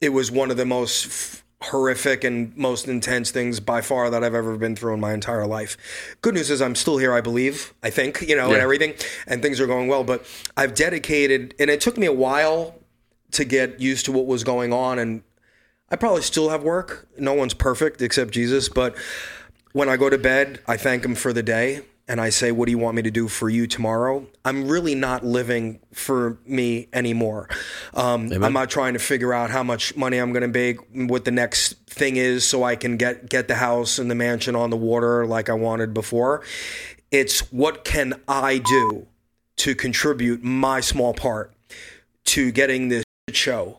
[0.00, 4.34] it was one of the most horrific and most intense things by far that I've
[4.34, 5.76] ever been through in my entire life.
[6.22, 8.94] Good news is I'm still here, I believe, I think, you know, and everything,
[9.26, 10.04] and things are going well.
[10.04, 12.76] But I've dedicated, and it took me a while
[13.32, 14.98] to get used to what was going on.
[14.98, 15.22] And
[15.90, 17.08] I probably still have work.
[17.18, 18.68] No one's perfect except Jesus.
[18.68, 18.96] But
[19.72, 22.66] when I go to bed, I thank him for the day and I say, What
[22.66, 24.26] do you want me to do for you tomorrow?
[24.44, 27.48] I'm really not living for me anymore.
[27.94, 31.24] Um, I'm not trying to figure out how much money I'm going to make, what
[31.24, 34.70] the next thing is, so I can get, get the house and the mansion on
[34.70, 36.42] the water like I wanted before.
[37.10, 39.06] It's what can I do
[39.56, 41.52] to contribute my small part
[42.24, 43.78] to getting this show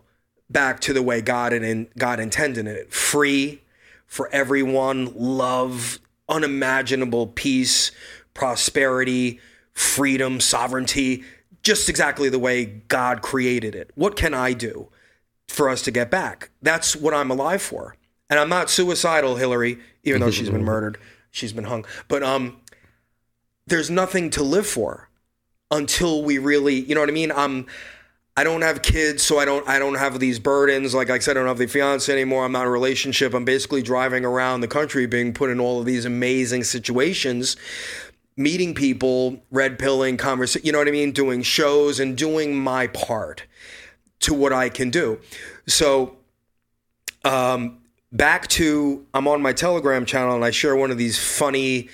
[0.50, 2.94] back to the way God and God intended it.
[2.94, 3.62] Free
[4.08, 6.00] for everyone, love,
[6.30, 7.92] unimaginable peace,
[8.34, 9.40] prosperity,
[9.74, 11.24] freedom, sovereignty,
[11.64, 13.92] just exactly the way God created it.
[13.96, 14.90] What can I do
[15.48, 16.50] for us to get back?
[16.62, 17.96] That's what I'm alive for.
[18.30, 20.98] And I'm not suicidal, Hillary, even though she's been murdered,
[21.32, 21.86] she's been hung.
[22.08, 22.62] But um
[23.68, 25.10] there's nothing to live for
[25.72, 27.32] until we really, you know what I mean?
[27.32, 27.66] I'm
[28.38, 30.94] I don't have kids, so I don't I don't have these burdens.
[30.94, 32.44] Like I said, I don't have the fiance anymore.
[32.44, 33.34] I'm not in a relationship.
[33.34, 37.56] I'm basically driving around the country being put in all of these amazing situations,
[38.36, 41.14] meeting people, red pilling, conversation, you know what I mean?
[41.14, 43.44] Doing shows and doing my part
[44.22, 45.20] to what I can do.
[45.66, 46.18] So
[47.24, 47.78] um
[48.12, 51.90] back to I'm on my Telegram channel and I share one of these funny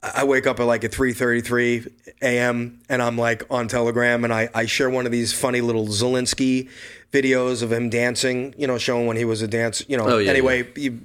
[0.00, 1.90] I wake up at like at 3:33
[2.22, 2.80] a.m.
[2.88, 6.68] and I'm like on Telegram and I, I share one of these funny little Zelensky
[7.12, 10.04] videos of him dancing, you know, showing when he was a dance, you know.
[10.06, 11.00] Oh, yeah, anyway, you-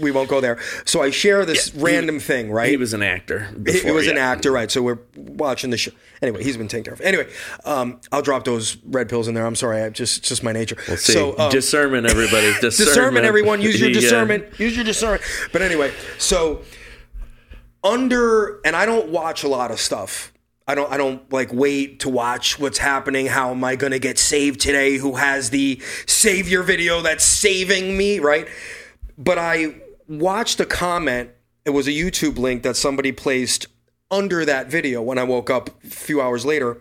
[0.00, 0.56] we won't go there.
[0.86, 2.70] So I share this Yeah, he- random thing, right?
[2.70, 3.48] He was an actor.
[3.50, 4.70] He- Before, he was an actor, right?
[4.70, 5.90] So we're watching the show.
[6.22, 7.00] Anyway, he's been taken care of.
[7.02, 7.26] Anyway,
[7.64, 9.44] um, I'll drop those red pills in there.
[9.44, 10.76] I'm sorry, I just it's just my nature.
[10.96, 12.46] See, so um, discernment, everybody.
[12.60, 13.60] Discernment, discernment, everyone.
[13.60, 14.58] Use your He, discernment.
[14.58, 15.22] Use your discernment.
[15.52, 16.62] But anyway, so
[17.88, 20.32] under and I don't watch a lot of stuff.
[20.66, 23.26] I don't I don't like wait to watch what's happening.
[23.26, 24.98] How am I going to get saved today?
[24.98, 28.46] Who has the savior video that's saving me, right?
[29.16, 29.76] But I
[30.06, 31.30] watched a comment.
[31.64, 33.66] It was a YouTube link that somebody placed
[34.10, 36.78] under that video when I woke up a few hours later.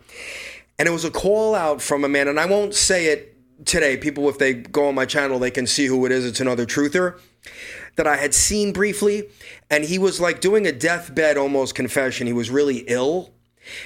[0.80, 3.36] And it was a call out from a man, and I won't say it
[3.66, 3.98] today.
[3.98, 6.24] People, if they go on my channel, they can see who it is.
[6.24, 7.20] It's another truther
[7.98, 9.30] that I had seen briefly.
[9.70, 12.26] And he was like doing a deathbed almost confession.
[12.26, 13.32] He was really ill.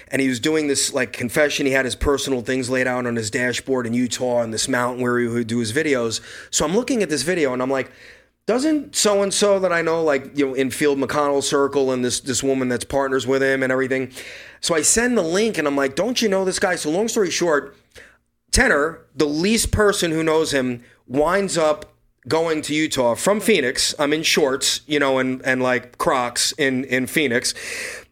[0.10, 1.66] And he was doing this like confession.
[1.66, 5.02] He had his personal things laid out on his dashboard in Utah on this mountain
[5.02, 6.22] where he would do his videos.
[6.52, 7.92] So I'm looking at this video and I'm like,
[8.46, 12.04] doesn't so and so that I know, like you know, in Field McConnell Circle, and
[12.04, 14.12] this this woman that's partners with him and everything.
[14.62, 17.08] So I send the link, and I'm like, "Don't you know this guy?" So long
[17.08, 17.78] story short,
[18.52, 21.91] Tenner, the least person who knows him, winds up
[22.28, 23.96] going to Utah from Phoenix.
[24.00, 27.54] I'm in shorts, you know, and and like Crocs in in Phoenix.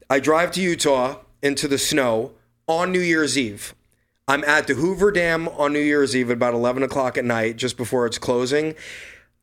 [0.09, 2.31] I drive to Utah into the snow
[2.67, 3.75] on New Year's Eve.
[4.27, 7.55] I'm at the Hoover Dam on New Year's Eve at about 11 o'clock at night,
[7.55, 8.75] just before it's closing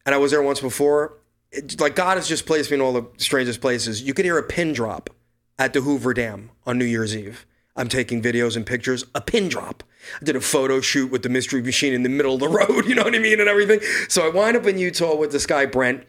[0.06, 1.18] and I was there once before.
[1.50, 4.00] It, like God has just placed me in all the strangest places.
[4.00, 5.10] You could hear a pin drop
[5.58, 7.44] at the Hoover Dam on New Year's Eve.
[7.74, 9.82] I'm taking videos and pictures, a pin drop.
[10.20, 12.86] I did a photo shoot with the mystery machine in the middle of the road,
[12.86, 13.80] you know what I mean, and everything.
[14.08, 16.06] So I wind up in Utah with this guy, Brent.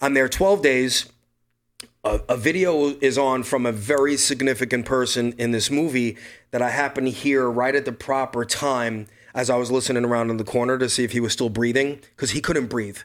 [0.00, 1.06] I'm there 12 days.
[2.02, 6.18] A, a, video is on from a very significant person in this movie
[6.50, 10.30] that I happen to hear right at the proper time as I was listening around
[10.30, 12.98] in the corner to see if he was still breathing because he couldn't breathe.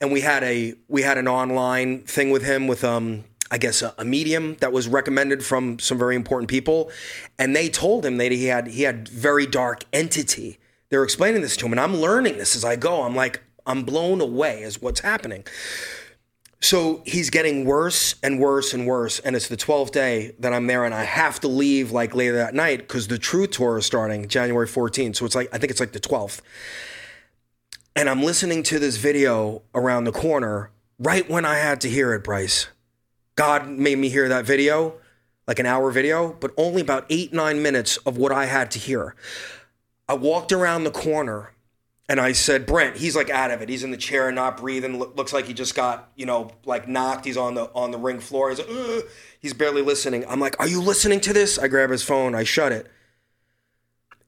[0.00, 3.82] And we had a we had an online thing with him with um I guess
[3.82, 6.90] a, a, medium that was recommended from some very important people,
[7.38, 10.58] and they told him that he had he had very dark entity.
[10.88, 13.02] They're explaining this to him, and I'm learning this as I go.
[13.02, 15.44] I'm like I'm blown away as what's happening.
[16.64, 19.18] So he's getting worse and worse and worse.
[19.18, 22.36] And it's the 12th day that I'm there, and I have to leave like later
[22.36, 25.16] that night because the Truth Tour is starting January 14th.
[25.16, 26.40] So it's like, I think it's like the 12th.
[27.94, 32.14] And I'm listening to this video around the corner right when I had to hear
[32.14, 32.68] it, Bryce.
[33.36, 34.94] God made me hear that video,
[35.46, 38.78] like an hour video, but only about eight, nine minutes of what I had to
[38.78, 39.14] hear.
[40.08, 41.54] I walked around the corner
[42.08, 43.68] and I said, Brent, he's like out of it.
[43.68, 44.98] He's in the chair, and not breathing.
[44.98, 47.24] looks like he just got, you know, like knocked.
[47.24, 48.50] He's on the on the ring floor.
[48.50, 49.04] He's like, Ugh.
[49.40, 50.24] he's barely listening.
[50.28, 51.58] I'm like, are you listening to this?
[51.58, 52.34] I grab his phone.
[52.34, 52.90] I shut it.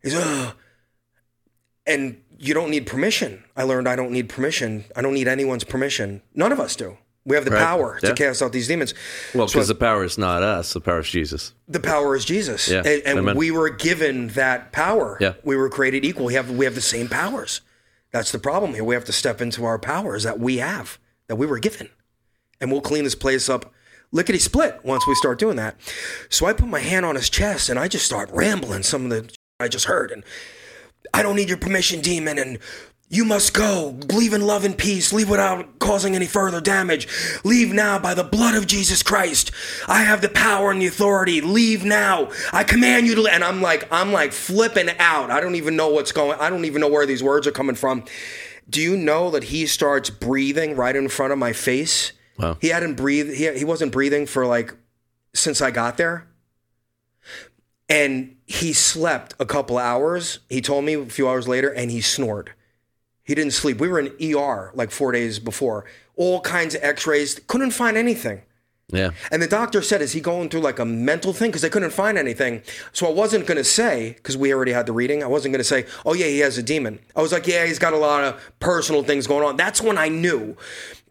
[0.02, 0.54] He's, Ugh.
[1.86, 3.44] and you don't need permission.
[3.54, 4.86] I learned I don't need permission.
[4.94, 6.22] I don't need anyone's permission.
[6.34, 6.96] None of us do.
[7.26, 7.62] We have the right.
[7.62, 8.10] power yeah.
[8.10, 8.94] to cast out these demons.
[9.34, 11.52] Well, because so the power is not us, the power is Jesus.
[11.66, 12.70] The power is Jesus.
[12.70, 12.82] Yeah.
[12.86, 15.18] And, and we were given that power.
[15.20, 15.34] Yeah.
[15.42, 16.26] We were created equal.
[16.26, 17.60] We have we have the same powers.
[18.12, 18.84] That's the problem here.
[18.84, 21.90] We have to step into our powers that we have, that we were given.
[22.60, 23.72] And we'll clean this place up
[24.12, 25.76] lickety split once we start doing that.
[26.30, 29.10] So I put my hand on his chest and I just start rambling some of
[29.10, 30.12] the I just heard.
[30.12, 30.22] And
[31.12, 32.38] I don't need your permission, demon.
[32.38, 32.58] And
[33.08, 33.98] you must go.
[34.12, 35.12] Leave in love and peace.
[35.12, 37.06] Leave without causing any further damage.
[37.44, 39.52] Leave now by the blood of Jesus Christ.
[39.86, 41.40] I have the power and the authority.
[41.40, 42.30] Leave now.
[42.52, 43.26] I command you to.
[43.28, 45.30] And I'm like, I'm like flipping out.
[45.30, 46.38] I don't even know what's going.
[46.40, 48.04] I don't even know where these words are coming from.
[48.68, 52.12] Do you know that he starts breathing right in front of my face?
[52.38, 52.58] Wow.
[52.60, 53.34] He hadn't breathed.
[53.34, 54.74] He he wasn't breathing for like
[55.32, 56.26] since I got there.
[57.88, 60.40] And he slept a couple hours.
[60.48, 62.52] He told me a few hours later, and he snored.
[63.26, 63.78] He didn't sleep.
[63.78, 65.84] We were in ER like four days before.
[66.14, 67.40] All kinds of X-rays.
[67.48, 68.42] Couldn't find anything.
[68.88, 69.10] Yeah.
[69.32, 71.90] And the doctor said, "Is he going through like a mental thing?" Because they couldn't
[71.90, 72.62] find anything.
[72.92, 75.24] So I wasn't going to say because we already had the reading.
[75.24, 77.66] I wasn't going to say, "Oh yeah, he has a demon." I was like, "Yeah,
[77.66, 80.56] he's got a lot of personal things going on." That's when I knew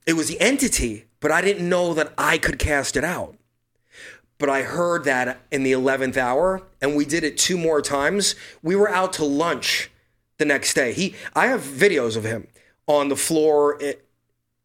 [0.06, 3.36] it was the entity, but I didn't know that I could cast it out.
[4.38, 8.36] But I heard that in the eleventh hour, and we did it two more times.
[8.64, 9.92] We were out to lunch
[10.38, 10.94] the next day.
[10.94, 12.48] He, I have videos of him
[12.88, 13.80] on the floor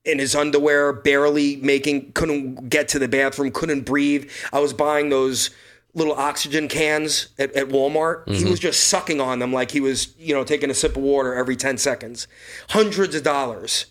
[0.04, 4.30] in his underwear, barely making, couldn't get to the bathroom, couldn't breathe.
[4.52, 5.50] I was buying those
[5.94, 8.24] little oxygen cans at, at Walmart.
[8.24, 8.34] Mm-hmm.
[8.34, 11.02] He was just sucking on them like he was, you know, taking a sip of
[11.02, 12.28] water every 10 seconds.
[12.70, 13.86] Hundreds of dollars.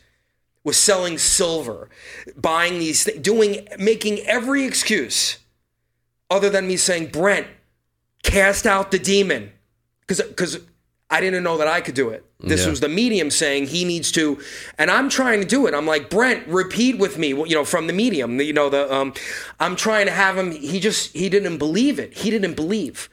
[0.66, 1.90] Was selling silver,
[2.36, 5.40] buying these things, doing, making every excuse
[6.30, 7.48] other than me saying, Brent,
[8.24, 9.54] cast out the demon.
[10.02, 10.60] Because, because
[11.10, 12.24] I didn't know that I could do it.
[12.40, 12.70] This yeah.
[12.70, 14.40] was the medium saying he needs to,
[14.78, 15.74] and I'm trying to do it.
[15.74, 17.30] I'm like Brent, repeat with me.
[17.30, 18.40] You know, from the medium.
[18.40, 19.14] You know, the um,
[19.60, 20.52] I'm trying to have him.
[20.52, 22.14] He just he didn't believe it.
[22.14, 23.10] He didn't believe,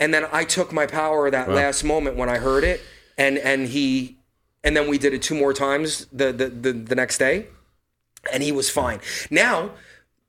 [0.00, 1.54] and then I took my power that wow.
[1.54, 2.80] last moment when I heard it,
[3.16, 4.18] and and he,
[4.64, 7.46] and then we did it two more times the the the, the next day,
[8.32, 9.00] and he was fine.
[9.30, 9.70] Now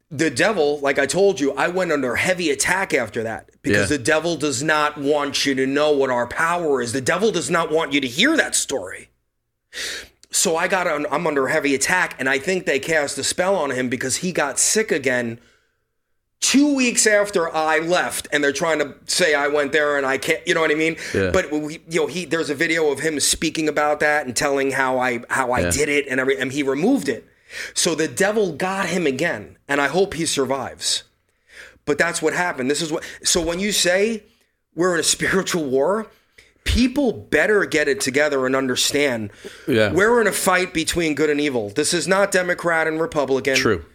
[0.09, 3.97] the devil, like I told you, I went under heavy attack after that because yeah.
[3.97, 6.93] the devil does not want you to know what our power is.
[6.93, 9.09] The devil does not want you to hear that story.
[10.31, 13.55] So I got on, I'm under heavy attack, and I think they cast a spell
[13.55, 15.39] on him because he got sick again
[16.39, 20.17] two weeks after I left, and they're trying to say I went there and I
[20.17, 20.45] can't.
[20.47, 20.95] You know what I mean?
[21.13, 21.31] Yeah.
[21.31, 24.71] But we, you know, he there's a video of him speaking about that and telling
[24.71, 25.71] how I how I Yeah.
[25.71, 27.27] did it and every, and he removed it.
[27.73, 31.03] So the devil got him again, and I hope he survives.
[31.85, 32.69] But that's what happened.
[32.69, 33.03] This is what.
[33.23, 34.23] So when you say
[34.75, 36.07] we're in a spiritual war,
[36.63, 39.31] people better get it together and understand.
[39.67, 39.91] Yeah.
[39.91, 41.69] We're in a fight between good and evil.
[41.69, 43.55] This is not Democrat and Republican.
[43.55, 43.85] True.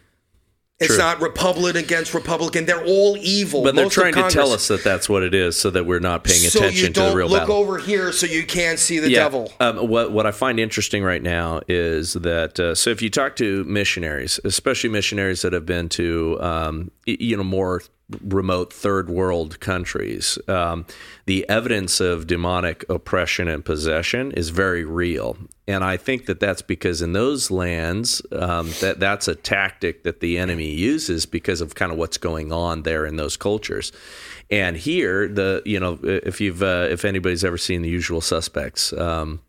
[0.80, 0.98] It's True.
[0.98, 2.66] not Republican against Republican.
[2.66, 3.62] They're all evil.
[3.62, 6.00] But they're Most trying to tell us that that's what it is, so that we're
[6.00, 8.98] not paying so attention you to the don't look over here so you can't see
[8.98, 9.52] the devil.
[9.60, 13.36] Um, what what I find interesting right now is that uh, so if you talk
[13.36, 17.82] to missionaries, especially missionaries that have been to um, you know more
[18.20, 20.84] remote third world countries, um,
[21.26, 25.36] the evidence of demonic oppression and possession is very real.
[25.68, 30.18] And I think that that's because in those lands, um, that that's a tactic that
[30.18, 33.92] the enemy uses because of kind of what's going on there in those cultures.
[34.50, 38.92] And here, the you know, if you've uh, if anybody's ever seen The Usual Suspects,
[38.92, 39.40] um,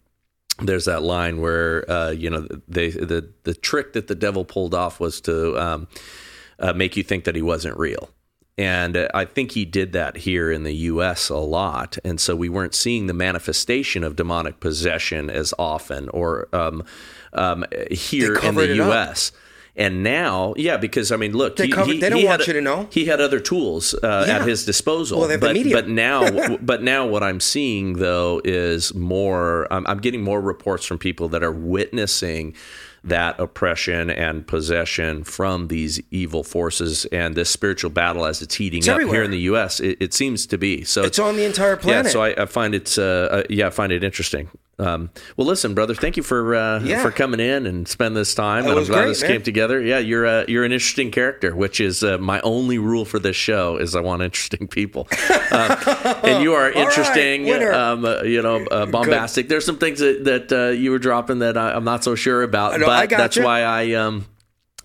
[0.60, 4.76] there's that line where uh, you know they the the trick that the devil pulled
[4.76, 5.88] off was to um,
[6.60, 8.10] uh, make you think that he wasn't real.
[8.58, 11.30] And uh, I think he did that here in the U.S.
[11.30, 16.50] a lot, and so we weren't seeing the manifestation of demonic possession as often, or
[16.54, 16.84] um,
[17.34, 18.88] um, here in the it up.
[18.88, 19.32] U.S.
[19.76, 22.48] And now, yeah, because I mean, look, They he, covered- he- they don't want had,
[22.48, 22.88] you to know.
[22.92, 24.36] He had other tools uh, Yeah.
[24.36, 25.22] at his disposal.
[25.22, 25.74] Well, the but, media.
[25.74, 29.68] but now, but now, what I'm seeing though is more.
[29.74, 32.54] I'm, I'm getting more reports from people that are witnessing
[33.04, 38.82] that oppression and possession from these evil forces and this spiritual battle as it's heating
[38.84, 39.16] up everywhere.
[39.16, 39.80] here in the U.S.
[39.80, 40.84] It, it seems to be.
[40.84, 42.06] So It's on the entire planet.
[42.06, 44.50] Yeah, so I, I find it's uh, uh, yeah, I find it interesting.
[44.80, 47.02] Um, well, listen, brother, thank you for uh, Yeah.
[47.04, 48.66] for coming in and spend this time.
[48.66, 49.32] It and was I'm glad great, this man.
[49.32, 49.80] came together.
[49.80, 53.36] Yeah, you're uh, you're an interesting character, which is uh, my only rule for this
[53.36, 55.08] show is I want interesting people.
[55.54, 55.78] Um,
[56.24, 57.72] and you are interesting, winner.
[57.74, 59.50] um, uh, you know, uh, bombastic.
[59.50, 62.42] There's some things that, that uh, you were dropping that I, I'm not so sure
[62.42, 63.44] about, No, but that's you.
[63.44, 64.26] why I um,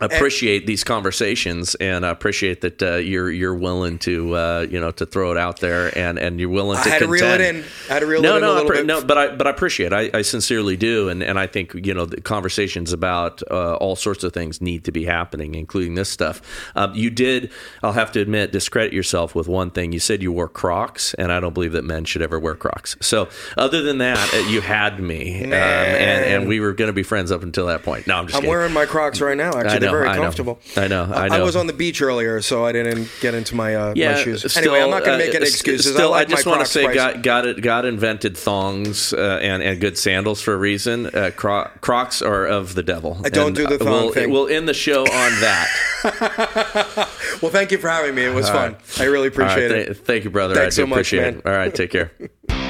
[0.01, 4.91] appreciate these conversations and I appreciate that uh, you're you're willing to uh, you know
[4.93, 7.41] to throw it out there and and you're willing I to had to reel it
[7.41, 7.65] in.
[7.91, 8.87] I had to reel no, it in no, a I pre- bit.
[8.87, 9.93] no, but I but I appreciate.
[9.93, 10.13] It.
[10.15, 13.97] I, I sincerely do, and and I think you know the conversations about uh, all
[13.97, 16.41] sorts of things need to be happening, including this stuff.
[16.77, 17.51] Um, you did,
[17.83, 19.93] I'll have to admit, discredit yourself with one thing.
[19.93, 22.97] You said you wore Crocs, and I don't believe that men should ever wear Crocs.
[23.01, 26.93] So other than that, uh, you had me, um, and and we were going to
[26.93, 28.07] be friends up until that point.
[28.07, 28.51] No, I'm just I'm kidding.
[28.51, 29.57] wearing my Crocs right now.
[29.57, 30.23] Actually, I know, very I know.
[30.23, 30.59] comfortable.
[30.77, 31.45] I know, I know.
[31.45, 34.51] was on the beach earlier, so I didn't get into my uh, yeah, my shoes.
[34.51, 35.93] Still, anyway, I'm not going uh, to make any excuses.
[35.95, 36.93] Still, I, like just want to say.
[36.95, 41.07] God, God, God invented thongs uh, and and good sandals for a reason.
[41.07, 43.19] Uh, Cro- Crocs are of the devil.
[43.25, 44.31] I don't And, do the uh, thong we'll, thing.
[44.31, 47.09] We'll end the show on that.
[47.41, 48.25] Well, thank you for having me.
[48.25, 48.77] It was fun.
[48.99, 49.85] I really All right, appreciate it.
[49.87, 50.55] th- thank you, brother.
[50.57, 51.35] Thanks I do so much, appreciate man.
[51.39, 51.47] it.
[51.47, 52.11] All right, take care.